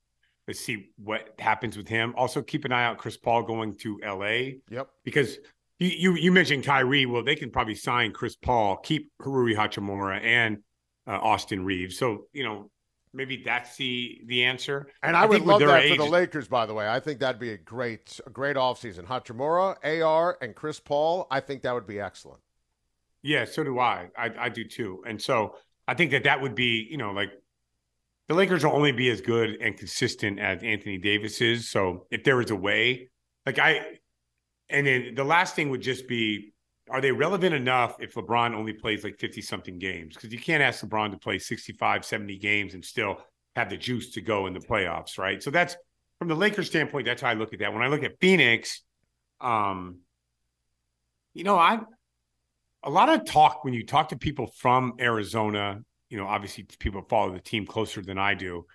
[0.46, 2.14] Let's see what happens with him.
[2.16, 4.58] Also, keep an eye out Chris Paul going to LA.
[4.70, 4.88] Yep.
[5.04, 5.38] Because
[5.78, 7.06] you you, you mentioned Kyrie.
[7.06, 10.58] Well, they can probably sign Chris Paul, keep Rui Hachimura and
[11.06, 11.98] uh, Austin Reaves.
[11.98, 12.70] So you know
[13.12, 14.88] maybe that's the the answer.
[15.02, 16.48] And I, I would love that age, for the Lakers.
[16.48, 19.06] By the way, I think that'd be a great a great offseason.
[19.06, 21.26] Hachimura, AR, and Chris Paul.
[21.30, 22.40] I think that would be excellent.
[23.22, 24.08] Yeah, so do I.
[24.16, 24.30] I.
[24.38, 25.02] I do too.
[25.06, 25.56] And so
[25.86, 27.30] I think that that would be, you know, like
[28.28, 31.68] the Lakers will only be as good and consistent as Anthony Davis is.
[31.68, 33.10] So if there was a way,
[33.44, 33.98] like I,
[34.68, 36.52] and then the last thing would just be,
[36.88, 40.14] are they relevant enough if LeBron only plays like 50 something games?
[40.14, 43.16] Because you can't ask LeBron to play 65, 70 games and still
[43.56, 45.42] have the juice to go in the playoffs, right?
[45.42, 45.76] So that's
[46.20, 47.72] from the Lakers standpoint, that's how I look at that.
[47.72, 48.82] When I look at Phoenix,
[49.40, 49.98] um,
[51.34, 51.80] you know, I
[52.82, 57.02] a lot of talk when you talk to people from Arizona, you know, obviously people
[57.08, 58.66] follow the team closer than I do.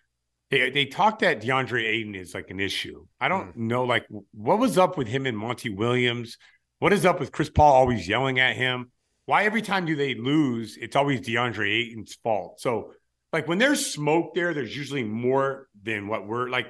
[0.51, 3.05] They they talk that DeAndre Ayton is like an issue.
[3.19, 3.67] I don't mm.
[3.67, 6.37] know like what was up with him and Monty Williams.
[6.79, 8.91] What is up with Chris Paul always yelling at him?
[9.25, 12.59] Why every time do they lose, it's always DeAndre Ayton's fault.
[12.59, 12.93] So
[13.33, 16.67] like when there's smoke there, there's usually more than what we're like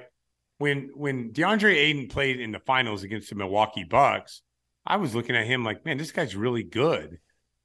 [0.58, 4.40] when when DeAndre Ayton played in the finals against the Milwaukee Bucks,
[4.86, 7.18] I was looking at him like, man, this guy's really good.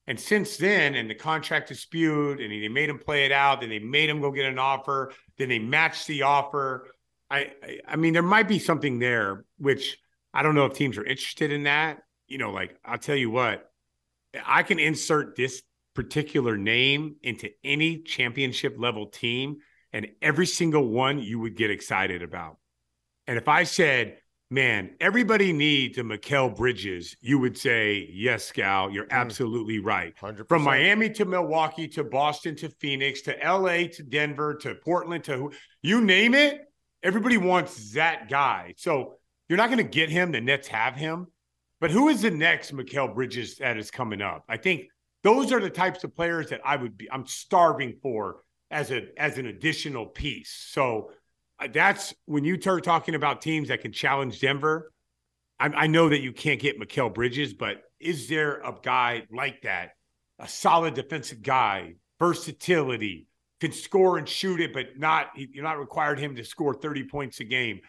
[0.08, 3.70] And since then, and the contract dispute, and they made him play it out, then
[3.70, 6.88] they made him go get an offer, then they matched the offer.
[7.30, 7.52] I,
[7.88, 9.98] I mean, there might be something there, which
[10.34, 12.00] I don't know if teams are interested in that.
[12.28, 13.70] You know, like I'll tell you what,
[14.46, 15.62] I can insert this
[15.94, 19.58] particular name into any championship level team,
[19.94, 22.58] and every single one you would get excited about.
[23.28, 24.18] And if I said
[24.52, 29.12] man, everybody needs a Mikal Bridges, you would say, yes, Scal, you're mm.
[29.12, 30.14] absolutely right.
[30.18, 30.48] 100%.
[30.50, 35.38] From Miami to Milwaukee to Boston to Phoenix to LA to Denver to Portland to
[35.38, 36.62] who, you name it,
[37.02, 38.74] everybody wants that guy.
[38.78, 39.16] So
[39.48, 40.32] you're not going to get him.
[40.32, 41.28] The Nets have him.
[41.80, 44.44] But who is the next Mikal Bridges that is coming up?
[44.50, 44.84] I think
[45.24, 49.08] those are the types of players that I would be I'm starving for as a
[49.18, 50.68] as an additional piece.
[50.70, 51.12] So
[51.68, 54.92] that's when you start talking about teams that can challenge Denver.
[55.60, 59.62] I, I know that you can't get Mikal Bridges, but is there a guy like
[59.62, 59.92] that,
[60.40, 63.28] a solid defensive guy, versatility,
[63.60, 67.40] can score and shoot it, but not you're not required him to score 30 points
[67.40, 67.80] a game.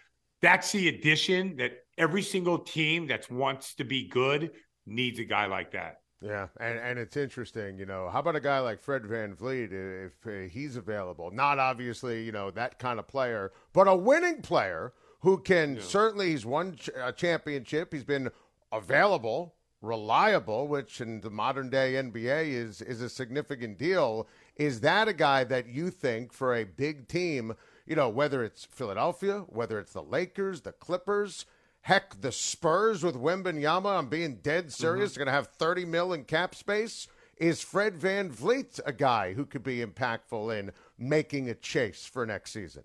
[0.42, 4.50] That's the addition that every single team that wants to be good
[4.86, 5.96] needs a guy like that.
[6.22, 8.08] Yeah, and, and it's interesting, you know.
[8.08, 9.72] How about a guy like Fred VanVleet,
[10.06, 11.30] if uh, he's available?
[11.32, 15.82] Not obviously, you know, that kind of player, but a winning player who can yeah.
[15.82, 17.92] certainly, he's won a championship.
[17.92, 18.30] He's been
[18.70, 24.28] available, reliable, which in the modern day NBA is, is a significant deal.
[24.56, 27.54] Is that a guy that you think for a big team,
[27.84, 31.46] you know, whether it's Philadelphia, whether it's the Lakers, the Clippers,
[31.82, 35.20] Heck, the Spurs with Wembanyama, I'm being dead serious, mm-hmm.
[35.20, 37.08] going to have 30 mil in cap space.
[37.38, 42.52] Is Fred VanVleet a guy who could be impactful in making a chase for next
[42.52, 42.84] season?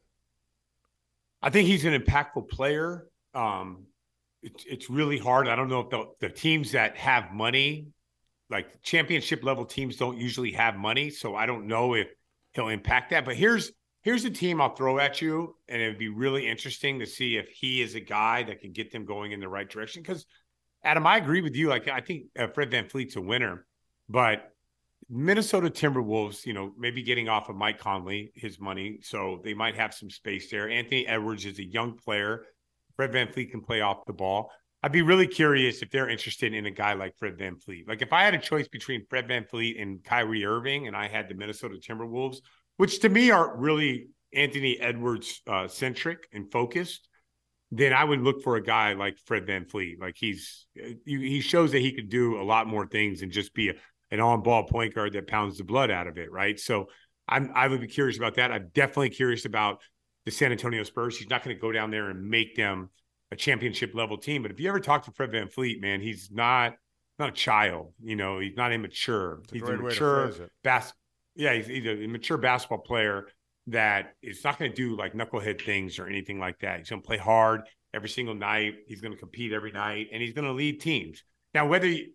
[1.43, 3.07] I think he's an impactful player.
[3.35, 3.85] Um,
[4.41, 5.47] it's, it's really hard.
[5.47, 7.89] I don't know if the, the teams that have money,
[8.49, 11.11] like championship level teams, don't usually have money.
[11.11, 12.07] So I don't know if
[12.53, 13.25] he'll impact that.
[13.25, 13.71] But here's
[14.07, 17.49] Here's a team I'll throw at you, and it'd be really interesting to see if
[17.49, 20.01] he is a guy that can get them going in the right direction.
[20.01, 20.25] Because,
[20.81, 21.67] Adam, I agree with you.
[21.67, 23.65] Like, I think uh, Fred VanVleet's a winner,
[24.07, 24.53] but
[25.09, 28.99] Minnesota Timberwolves, you know, maybe getting off of Mike Conley, his money.
[29.01, 30.69] So they might have some space there.
[30.69, 32.45] Anthony Edwards is a young player.
[32.95, 34.51] Fred VanVleet can play off the ball.
[34.83, 37.89] I'd be really curious if they're interested in a guy like Fred VanVleet.
[37.89, 41.27] Like if I had a choice between Fred VanVleet and Kyrie Irving and I had
[41.27, 42.37] the Minnesota Timberwolves,
[42.77, 47.07] which to me are really Anthony Edwards uh, centric and focused,
[47.71, 49.99] then I would look for a guy like Fred VanVleet.
[49.99, 50.65] Like he's
[51.05, 53.73] he shows that he could do a lot more things than just be a,
[54.11, 56.59] an on ball point guard that pounds the blood out of it, right?
[56.59, 56.87] So
[57.27, 58.51] I'm I would be curious about that.
[58.51, 59.81] I'm definitely curious about
[60.25, 61.17] the San Antonio Spurs.
[61.17, 62.89] He's not going to go down there and make them
[63.31, 64.41] a championship level team.
[64.41, 66.73] But if you ever talk to Fred VanVleet, man, he's not
[67.19, 67.93] not a child.
[68.01, 69.41] You know, he's not immature.
[69.51, 70.31] He's a mature
[70.63, 70.93] bas-
[71.37, 73.27] yeah, he's, he's a mature basketball player
[73.67, 76.79] that is not going to do like knucklehead things or anything like that.
[76.79, 77.61] He's going to play hard
[77.93, 78.75] every single night.
[78.87, 81.23] He's going to compete every night, and he's going to lead teams.
[81.53, 82.07] Now, whether you,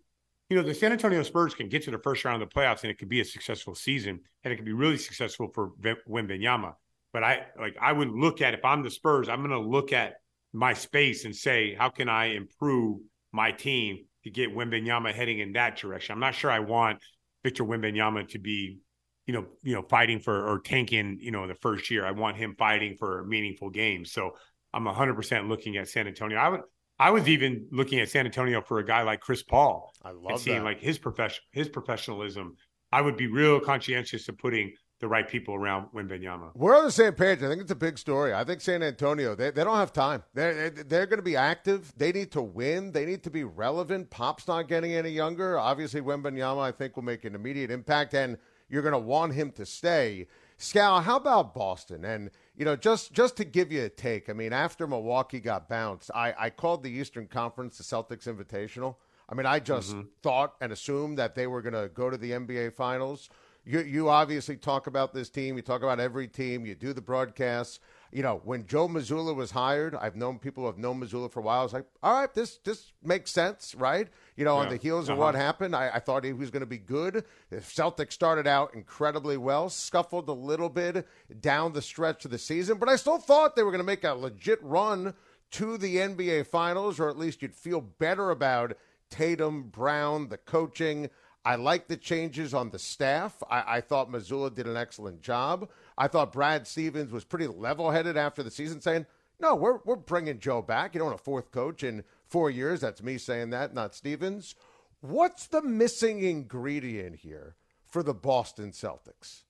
[0.51, 2.83] you know the San Antonio Spurs can get to the first round of the playoffs,
[2.83, 5.71] and it could be a successful season, and it could be really successful for
[6.09, 6.75] Wembanyama.
[7.13, 9.93] But I like I would look at if I'm the Spurs, I'm going to look
[9.93, 10.15] at
[10.53, 13.01] my space and say, how can I improve
[13.33, 16.13] my team to get Wembanyama heading in that direction?
[16.13, 16.99] I'm not sure I want
[17.43, 18.79] Victor Wembanyama to be
[19.27, 22.05] you know, you know, fighting for or tanking, you know, the first year.
[22.05, 24.13] I want him fighting for meaningful games.
[24.13, 24.33] So
[24.75, 26.39] I'm 100% looking at San Antonio.
[26.39, 26.61] I would,
[26.99, 29.93] I was even looking at San Antonio for a guy like Chris Paul.
[30.03, 30.65] I love seeing that.
[30.65, 32.57] like his profession, his professionalism.
[32.91, 36.51] I would be real conscientious of putting the right people around Wembanyama.
[36.55, 37.43] We're on the same page.
[37.43, 38.35] I think it's a big story.
[38.35, 40.23] I think San Antonio, they, they don't have time.
[40.35, 41.93] They're, they're going to be active.
[41.97, 42.93] They need to win.
[42.93, 44.11] They need to be relevant.
[44.11, 45.59] Pop's not getting any younger.
[45.59, 48.15] Obviously, Wembanyama, I think, will make an immediate impact.
[48.15, 48.37] And–
[48.73, 50.27] you're going to want him to stay.
[50.59, 52.05] Scal, how about Boston?
[52.05, 55.69] And you know, just just to give you a take, I mean, after Milwaukee got
[55.69, 58.97] bounced, I, I called the Eastern Conference the Celtics Invitational.
[59.29, 60.09] I mean, I just mm-hmm.
[60.23, 63.29] thought and assumed that they were going to go to the NBA Finals.
[63.65, 65.57] You you obviously talk about this team.
[65.57, 66.65] You talk about every team.
[66.65, 67.79] You do the broadcasts
[68.13, 71.41] you know, when Joe Mazzulla was hired, I've known people who have known Mazzulla for
[71.41, 71.61] a while.
[71.61, 74.07] I was like, all right, this this makes sense, right?
[74.37, 74.65] You know, yeah.
[74.65, 75.25] on the heels of uh-huh.
[75.25, 77.25] what happened, I, I, thought he was going to be good.
[77.49, 81.07] The Celtics started out incredibly well, scuffled a little bit
[81.41, 84.05] down the stretch of the season, but I still thought they were going to make
[84.05, 85.15] a legit run
[85.53, 88.77] to the NBA Finals, or at least you'd feel better about
[89.09, 91.09] Tatum, Brown, the coaching.
[91.45, 93.43] I like the changes on the staff.
[93.51, 95.69] I, I thought Mazzulla did an excellent job.
[95.97, 99.07] I thought Brad Stevens was pretty level headed after the season, saying,
[99.41, 100.95] no, we're, we're bringing Joe back.
[100.95, 102.81] You don't want a fourth coach in four years.
[102.81, 104.55] That's me saying that, not Stevens.
[105.01, 109.43] What's the missing ingredient here for the Boston Celtics?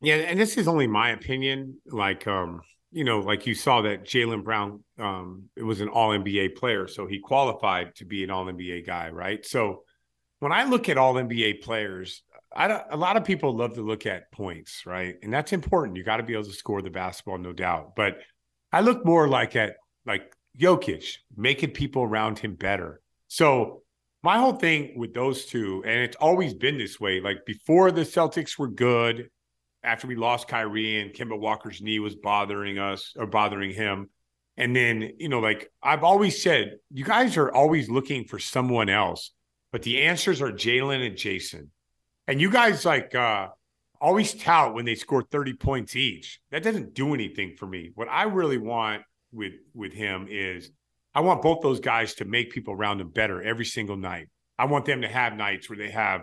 [0.00, 1.78] Yeah, and this is only my opinion.
[1.86, 6.10] Like, um, you know, like you saw that Jaylen Brown, um, it was an All
[6.10, 9.44] NBA player, so he qualified to be an All NBA guy, right?
[9.44, 9.82] So
[10.38, 12.22] when I look at All NBA players,
[12.54, 15.16] I a lot of people love to look at points, right?
[15.22, 15.96] And that's important.
[15.96, 17.94] You got to be able to score the basketball, no doubt.
[17.96, 18.18] But
[18.72, 19.76] I look more like at
[20.06, 23.00] like Jokic, making people around him better.
[23.28, 23.82] So
[24.22, 27.20] my whole thing with those two, and it's always been this way.
[27.20, 29.30] Like before the Celtics were good,
[29.82, 34.10] after we lost Kyrie and Kemba Walker's knee was bothering us or bothering him,
[34.60, 38.90] And then, you know, like I've always said, you guys are always looking for someone
[38.90, 39.32] else,
[39.72, 41.70] but the answers are Jaylen and Jayson.
[42.30, 43.48] And you guys like uh
[44.00, 46.40] always tout when they score 30 points each.
[46.52, 47.90] That doesn't do anything for me.
[47.96, 49.02] What I really want
[49.32, 50.70] with with him is
[51.12, 54.28] I want both those guys to make people around them better every single night.
[54.58, 56.22] I want them to have nights where they have,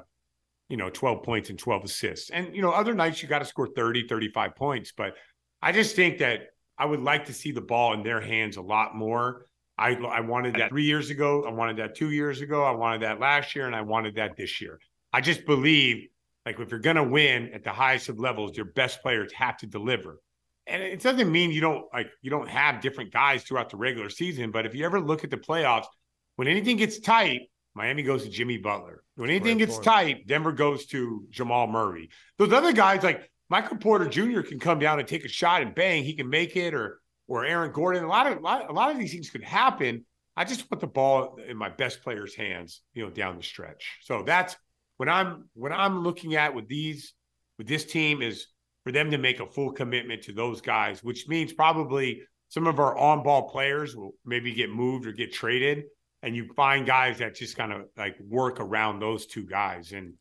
[0.70, 2.30] you know, 12 points and 12 assists.
[2.30, 4.94] And, you know, other nights you got to score 30, 35 points.
[4.96, 5.16] But
[5.62, 6.44] I just think that
[6.78, 9.48] I would like to see the ball in their hands a lot more.
[9.78, 11.44] I, I wanted that three years ago.
[11.46, 12.64] I wanted that two years ago.
[12.64, 13.66] I wanted that last year.
[13.66, 14.80] And I wanted that this year.
[15.18, 16.10] I just believe
[16.46, 19.58] like if you're going to win at the highest of levels, your best players have
[19.58, 20.22] to deliver.
[20.68, 24.12] And it doesn't mean you don't like you don't have different guys throughout the regular
[24.12, 25.88] season, but if you ever look at the playoffs,
[26.36, 29.02] when anything gets tight, Miami goes to Jimmy Butler.
[29.16, 32.12] When anything gets tight, Denver goes to Jamal Murray.
[32.38, 34.42] Those other guys like Michael Porter Jr.
[34.42, 37.44] can come down and take a shot and bang, he can make it, or or
[37.44, 38.04] Aaron Gordon.
[38.04, 40.06] A lot of a lot, a lot of these things could happen.
[40.36, 43.98] I just want the ball in my best players' hands, you know, down the stretch.
[44.04, 44.56] So that's
[44.98, 47.14] when I'm when I'm looking at with these
[47.58, 48.48] with this team is
[48.84, 52.80] for them to make a full commitment to those guys, which means probably some of
[52.80, 55.84] our on-ball players will maybe get moved or get traded,
[56.24, 59.92] and you find guys that just kind of like work around those two guys.
[59.92, 60.14] And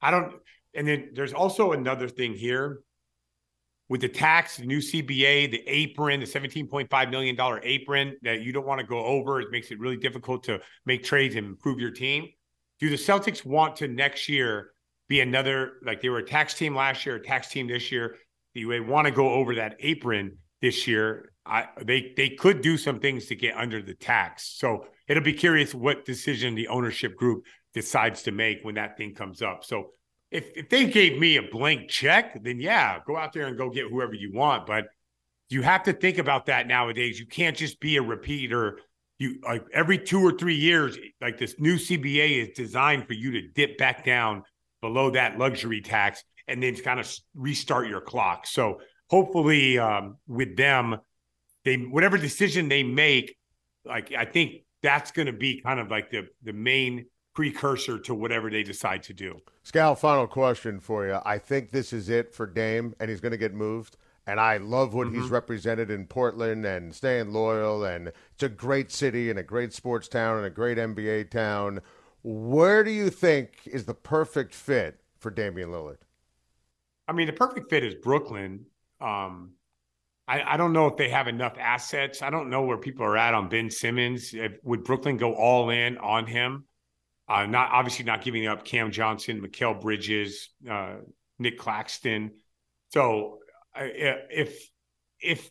[0.00, 0.34] I don't.
[0.74, 2.80] And then there's also another thing here
[3.88, 8.66] with the tax, the new CBA, the apron, the $17.5 million apron that you don't
[8.66, 9.40] want to go over.
[9.40, 12.28] It makes it really difficult to make trades and improve your team
[12.80, 14.70] do the Celtics want to next year
[15.08, 18.16] be another like they were a tax team last year, a tax team this year?
[18.54, 21.32] Do you want to go over that apron this year?
[21.46, 24.56] I, they they could do some things to get under the tax.
[24.58, 27.44] So it'll be curious what decision the ownership group
[27.74, 29.64] decides to make when that thing comes up.
[29.64, 29.90] So
[30.30, 33.70] if if they gave me a blank check, then yeah, go out there and go
[33.70, 34.66] get whoever you want.
[34.66, 34.86] But
[35.50, 37.20] you have to think about that nowadays.
[37.20, 38.78] You can't just be a repeater
[39.18, 43.32] you like every two or three years, like this new CBA is designed for you
[43.32, 44.42] to dip back down
[44.80, 48.46] below that luxury tax and then kind of restart your clock.
[48.46, 50.96] So hopefully, um, with them,
[51.64, 53.36] they whatever decision they make,
[53.84, 58.14] like I think that's going to be kind of like the the main precursor to
[58.14, 59.40] whatever they decide to do.
[59.64, 61.18] Scal, final question for you.
[61.24, 63.96] I think this is it for Dame, and he's going to get moved
[64.26, 65.20] and I love what mm-hmm.
[65.20, 67.84] he's represented in Portland and staying loyal.
[67.84, 71.80] And it's a great city and a great sports town and a great NBA town.
[72.22, 75.98] Where do you think is the perfect fit for Damian Lillard?
[77.06, 78.64] I mean, the perfect fit is Brooklyn.
[79.00, 79.52] Um,
[80.26, 82.22] I, I, don't know if they have enough assets.
[82.22, 84.32] I don't know where people are at on Ben Simmons.
[84.32, 86.64] If, would Brooklyn go all in on him?
[87.28, 90.96] Uh, not obviously not giving up Cam Johnson, Mikal Bridges, uh,
[91.38, 92.32] Nic Claxton.
[92.90, 93.40] So
[93.76, 94.68] if
[95.20, 95.50] if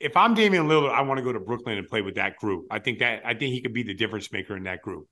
[0.00, 2.66] if I'm Damian Lillard, I want to go to Brooklyn and play with that group.
[2.70, 5.06] I think that I think he could be the difference maker in that group.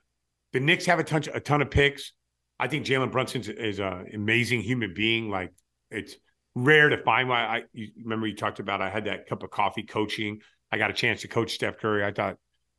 [0.53, 2.13] The Knicks have a ton a ton of picks.
[2.59, 5.31] I think Jalen Brunson is an amazing human being.
[5.31, 5.53] Like
[5.91, 6.17] it's
[6.55, 7.29] rare to find.
[7.29, 10.41] Why I you remember you talked about I had that cup of coffee coaching.
[10.71, 12.05] I got a chance to coach Steph Curry.
[12.05, 12.37] I thought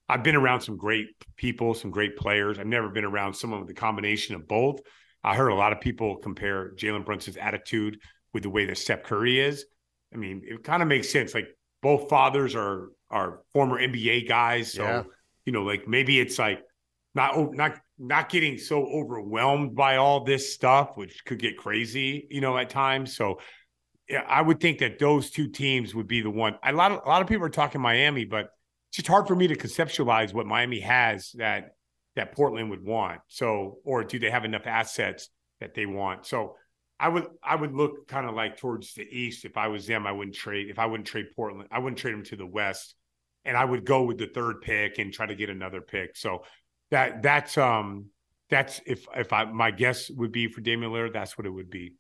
[0.09, 1.07] I've been around some great
[1.37, 2.59] people, some great players.
[2.59, 4.81] I've never been around someone with a combination of both.
[5.23, 7.97] I heard a lot of people compare Jalen Brunson's attitude
[8.33, 9.65] with the way that Steph Curry is.
[10.13, 11.33] I mean, it kind of makes sense.
[11.33, 11.47] Like
[11.81, 15.03] both fathers are are former NBA guys, so yeah.
[15.45, 16.61] you know, like maybe it's like
[17.15, 22.41] not not not getting so overwhelmed by all this stuff, which could get crazy, you
[22.41, 23.15] know, at times.
[23.15, 23.39] So
[24.09, 26.55] yeah, I would think that those two teams would be the one.
[26.63, 28.49] A lot of a lot of people are talking Miami, but
[28.89, 31.75] it's just hard for me to conceptualize what Miami has that
[32.15, 33.21] that Portland would want.
[33.27, 35.29] So, or do they have enough assets
[35.59, 36.25] that they want?
[36.25, 36.55] So
[36.99, 39.45] I would I would look kind of like towards the east.
[39.45, 40.69] If I was them, I wouldn't trade.
[40.69, 42.95] If I wouldn't trade Portland, I wouldn't trade them to the west,
[43.45, 46.15] and I would go with the third pick and try to get another pick.
[46.15, 46.43] So
[46.91, 48.05] that that's um
[48.49, 51.69] that's if if I my guess would be for Damian Lillard, that's what it would
[51.69, 51.95] be.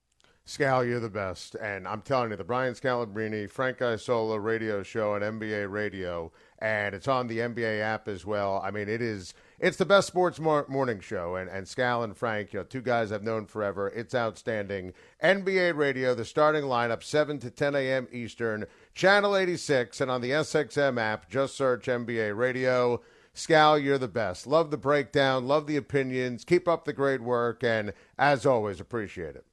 [0.45, 5.13] Scal, you're the best, and I'm telling you, the Brian Scalabrine, Frank Isola radio show
[5.13, 6.33] on NBA Radio,
[6.63, 8.61] and it's on the NBA app as well.
[8.63, 12.15] I mean, it is it's the best sports mor- morning show, and and Scal and
[12.15, 13.89] Frank, you know, two guys I've known forever.
[13.89, 14.93] It's outstanding.
[15.21, 18.07] NBA Radio, the starting lineup, seven to ten a.m.
[18.13, 23.01] Eastern, channel 86, and on the SXM app, just search NBA Radio.
[23.35, 24.47] Scal, you're the best.
[24.47, 26.45] Love the breakdown, love the opinions.
[26.45, 29.45] Keep up the great work, and as always, appreciate it.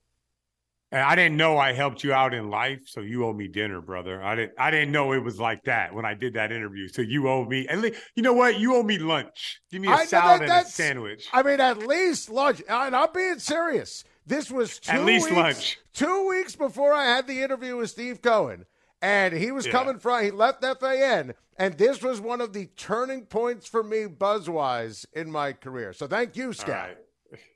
[0.92, 4.22] I didn't know I helped you out in life, so you owe me dinner, brother.
[4.22, 4.52] I didn't.
[4.58, 6.88] I didn't know it was like that when I did that interview.
[6.88, 7.68] So you owe me.
[7.68, 7.84] And
[8.16, 8.58] you know what?
[8.58, 9.60] You owe me lunch.
[9.70, 11.28] Give me a I, salad that, and a sandwich.
[11.32, 12.60] I mean, at least lunch.
[12.68, 14.02] And I'm being serious.
[14.26, 15.78] This was two at least weeks, lunch.
[15.92, 18.64] Two weeks before I had the interview with Steve Cohen,
[19.00, 19.72] and he was Yeah.
[19.72, 20.24] coming from.
[20.24, 25.30] He left FAN, and this was one of the turning points for me, buzzwise, in
[25.30, 25.92] my career.
[25.92, 26.96] So thank you, Scott.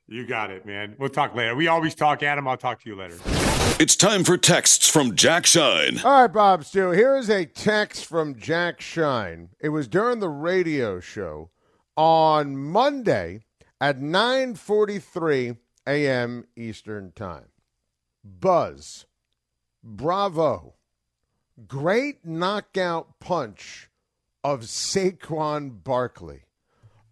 [0.06, 0.96] You got it, man.
[0.98, 1.54] We'll talk later.
[1.56, 2.46] We always talk, Adam.
[2.46, 3.16] I'll talk to you later.
[3.80, 6.00] It's time for texts from Jack Schein.
[6.04, 6.90] All right, Bob Stew.
[6.90, 9.48] Here is a text from Jack Schein.
[9.60, 11.50] It was during the radio show
[11.96, 13.40] on Monday
[13.80, 16.44] at 9:43 a.m.
[16.54, 17.48] Eastern Time.
[18.22, 19.06] Buzz,
[19.82, 20.74] bravo,
[21.66, 23.90] great knockout punch
[24.42, 26.42] of Saquon Barkley.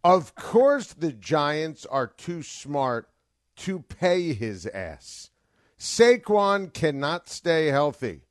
[0.05, 3.09] Of course, the Giants are too smart
[3.57, 5.31] to pay his ass.
[5.79, 8.23] Saquon cannot stay healthy.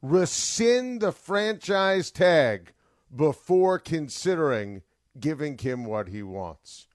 [0.00, 2.72] Rescind the franchise tag
[3.14, 4.82] before considering
[5.18, 6.88] giving him what he wants.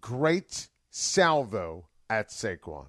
[0.00, 2.86] Great salvo at Saquon.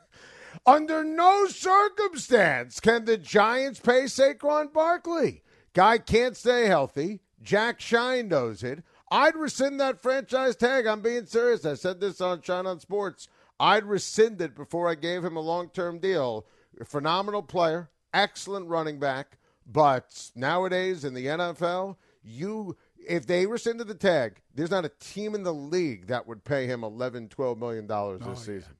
[0.66, 5.42] Under no circumstance can the Giants pay Saquon Barkley.
[5.74, 7.20] Guy can't stay healthy.
[7.42, 8.82] Jack Schein knows it.
[9.10, 10.86] I'd rescind that franchise tag.
[10.86, 11.64] I'm being serious.
[11.64, 13.28] I said this on Schein on Sports.
[13.60, 16.46] I'd rescind it before I gave him a long term deal.
[16.84, 19.38] Phenomenal player, excellent running back.
[19.66, 25.34] But nowadays in the NFL, you if they rescinded the tag, there's not a team
[25.34, 28.36] in the league that would pay him 11, 12 million dollars this Oh, yeah.
[28.60, 28.74] season.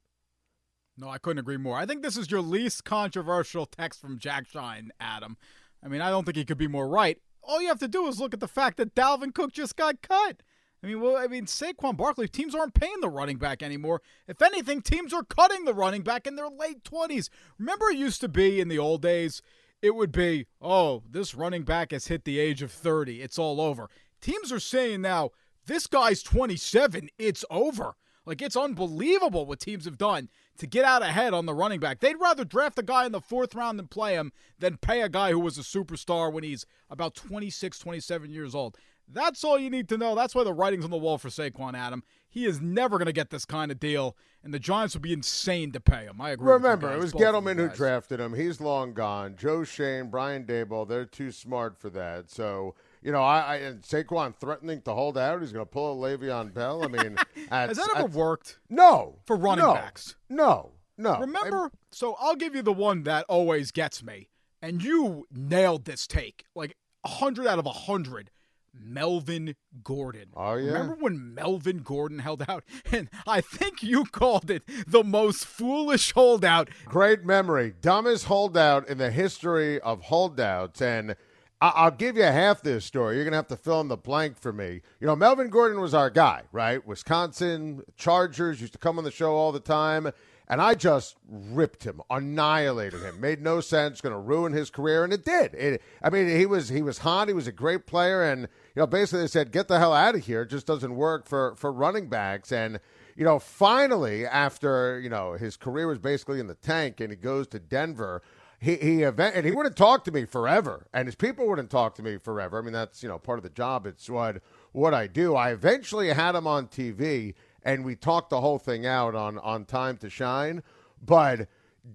[0.99, 1.77] No, I couldn't agree more.
[1.77, 5.37] I think this is your least controversial text from Jack Schein, Adam.
[5.85, 7.19] I mean, I don't think he could be more right.
[7.47, 10.03] All you have to do is look at the fact that Dalvin Cook just got
[10.03, 10.43] cut.
[10.83, 14.03] I mean, well, I mean, Saquon Barkley, teams aren't paying the running back anymore.
[14.29, 17.29] If anything, teams are cutting the running back in their late 20s.
[17.59, 19.43] Remember, it used to be in the old days,
[19.83, 23.23] it would be, oh, this running back has hit the age of 30.
[23.23, 23.89] It's all over.
[24.21, 25.31] Teams are saying now,
[25.67, 27.09] this guy's 27.
[27.19, 27.97] It's over.
[28.25, 30.29] Like, it's unbelievable what teams have done
[30.59, 32.01] to get out ahead on the running back.
[32.01, 35.09] They'd rather draft a guy in the fourth round and play him than pay a
[35.09, 38.77] guy who was a superstar when he's about 26, 27 years old.
[39.09, 40.15] That's all you need to know.
[40.15, 42.03] That's why the writing's on the wall for Saquon Adam.
[42.29, 45.13] He is never going to get this kind of deal, and the Giants would be
[45.13, 46.21] insane to pay him.
[46.21, 46.53] I agree.
[46.53, 48.35] with you Remember, guys, it was Gettleman who drafted him.
[48.35, 49.37] He's long gone.
[49.39, 52.31] Joe Schoen, Brian Daboll, they're too smart for that.
[52.31, 52.75] So,
[53.07, 55.41] you know, I, I and Saquon threatening to hold out.
[55.41, 56.83] He's going to pull a Le'Veon Bell.
[56.83, 57.17] I mean,
[57.51, 58.59] Has that ever worked?
[58.69, 59.21] No.
[59.27, 60.17] For running no, backs.
[60.29, 60.73] No.
[60.99, 61.21] No.
[61.21, 61.71] Remember?
[61.93, 64.29] So I'll give you the one that always gets me,
[64.61, 66.77] and you nailed this take like
[67.07, 68.33] hundred out of hundred.
[68.79, 70.27] Melvin Gordon.
[70.37, 70.73] Oh, yeah?
[70.73, 72.63] Remember when Melvin Gordon held out?
[72.93, 76.69] And I think you called it the most foolish holdout.
[76.85, 77.73] Great memory.
[77.81, 80.83] Dumbest holdout in the history of holdouts.
[80.83, 81.17] And I-
[81.61, 83.17] I'll give you half this story.
[83.17, 84.83] You're going to have to fill in the blank for me.
[85.01, 86.87] You know, Melvin Gordon was our guy, right?
[86.87, 90.13] Wisconsin Chargers used to come on the show all the time.
[90.49, 93.21] And I just ripped him, annihilated him.
[93.21, 94.01] Made no sense.
[94.01, 95.55] Going to ruin his career, and it did.
[95.55, 97.27] It, I mean, he was he was hot.
[97.27, 100.15] He was a great player, and you know, basically they said, "Get the hell out
[100.15, 102.53] of here." It just doesn't work for for running backs.
[102.53, 102.79] And
[103.17, 107.17] you know, finally, after you know his career was basically in the tank, and he
[107.17, 108.23] goes to Denver.
[108.59, 111.95] He he event, and he wouldn't talk to me forever, and his people wouldn't talk
[111.97, 112.59] to me forever.
[112.59, 113.87] I mean, that's you know part of the job.
[113.87, 114.41] It's what
[114.73, 115.35] what I do.
[115.35, 119.67] I eventually had him on TV, and we talked the whole thing out on on
[119.67, 120.63] Time to Schein.
[121.05, 121.49] But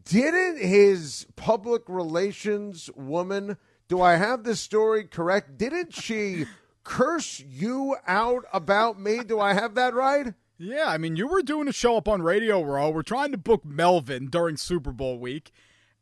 [0.05, 3.57] didn't his public relations woman?
[3.87, 5.57] Do I have this story correct?
[5.57, 6.45] Didn't she
[6.83, 9.19] curse you out about me?
[9.23, 10.33] Do I have that right?
[10.57, 12.91] Yeah, I mean, you were doing a show up on Radio Row.
[12.91, 15.51] We're trying to book Melvin during Super Bowl week.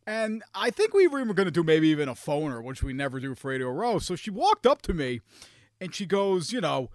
[0.09, 3.19] And I think we were going to do maybe even a phoner, which we never
[3.19, 3.99] do for Radio Row.
[3.99, 5.21] So she walked up to me
[5.79, 6.89] and she goes, you know,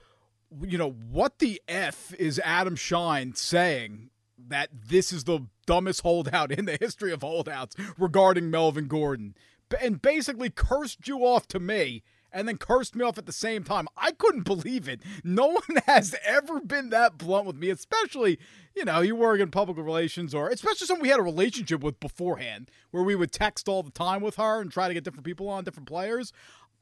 [0.60, 4.10] you know, what the F is Adam Schein saying
[4.48, 9.36] that this is the dumbest holdout in the history of holdouts regarding Melvin Gordon?
[9.80, 12.02] And basically cursed you off to me
[12.32, 13.86] and then cursed me off at the same time.
[13.96, 15.00] I couldn't believe it.
[15.22, 18.40] No one has ever been that blunt with me, especially,
[18.74, 22.00] you know, you work in public relations or especially someone we had a relationship with
[22.00, 25.24] beforehand where we would text all the time with her and try to get different
[25.24, 26.32] people on, different players.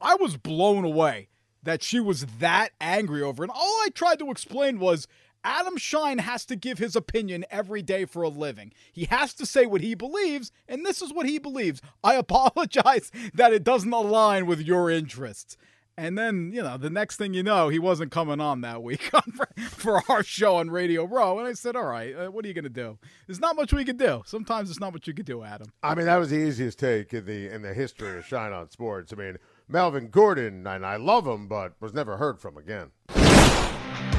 [0.01, 1.29] I was blown away
[1.61, 3.49] that she was that angry over it.
[3.49, 5.07] And all I tried to explain was
[5.43, 8.71] Adam Schein has to give his opinion every day for a living.
[8.91, 11.81] He has to say what he believes, and this is what he believes.
[12.03, 15.57] I apologize that it doesn't align with your interests.
[15.97, 19.01] And then, you know, the next thing you know, he wasn't coming on that week
[19.57, 21.37] for, our show on Radio Row.
[21.39, 22.97] And I said, all right, uh, what are you going to do?
[23.27, 24.23] There's not much we can do.
[24.25, 25.67] Sometimes it's not what you can do, Adam.
[25.83, 28.69] I mean, that was the easiest take in the in the history of Schein on
[28.71, 29.13] Sports.
[29.13, 29.37] I mean,
[29.67, 32.91] Melvin Gordon, and I love him, but was never heard from again.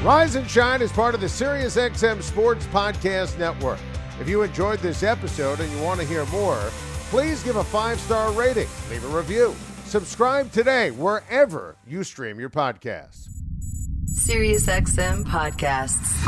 [0.01, 3.79] Rise and Schein is part of the SiriusXM Sports Podcast Network.
[4.19, 6.71] If you enjoyed this episode and you want to hear more,
[7.09, 9.55] Please give a five star rating, leave a review.
[9.95, 13.29] Subscribe today wherever you stream your podcasts.
[14.13, 16.27] SiriusXM podcasts.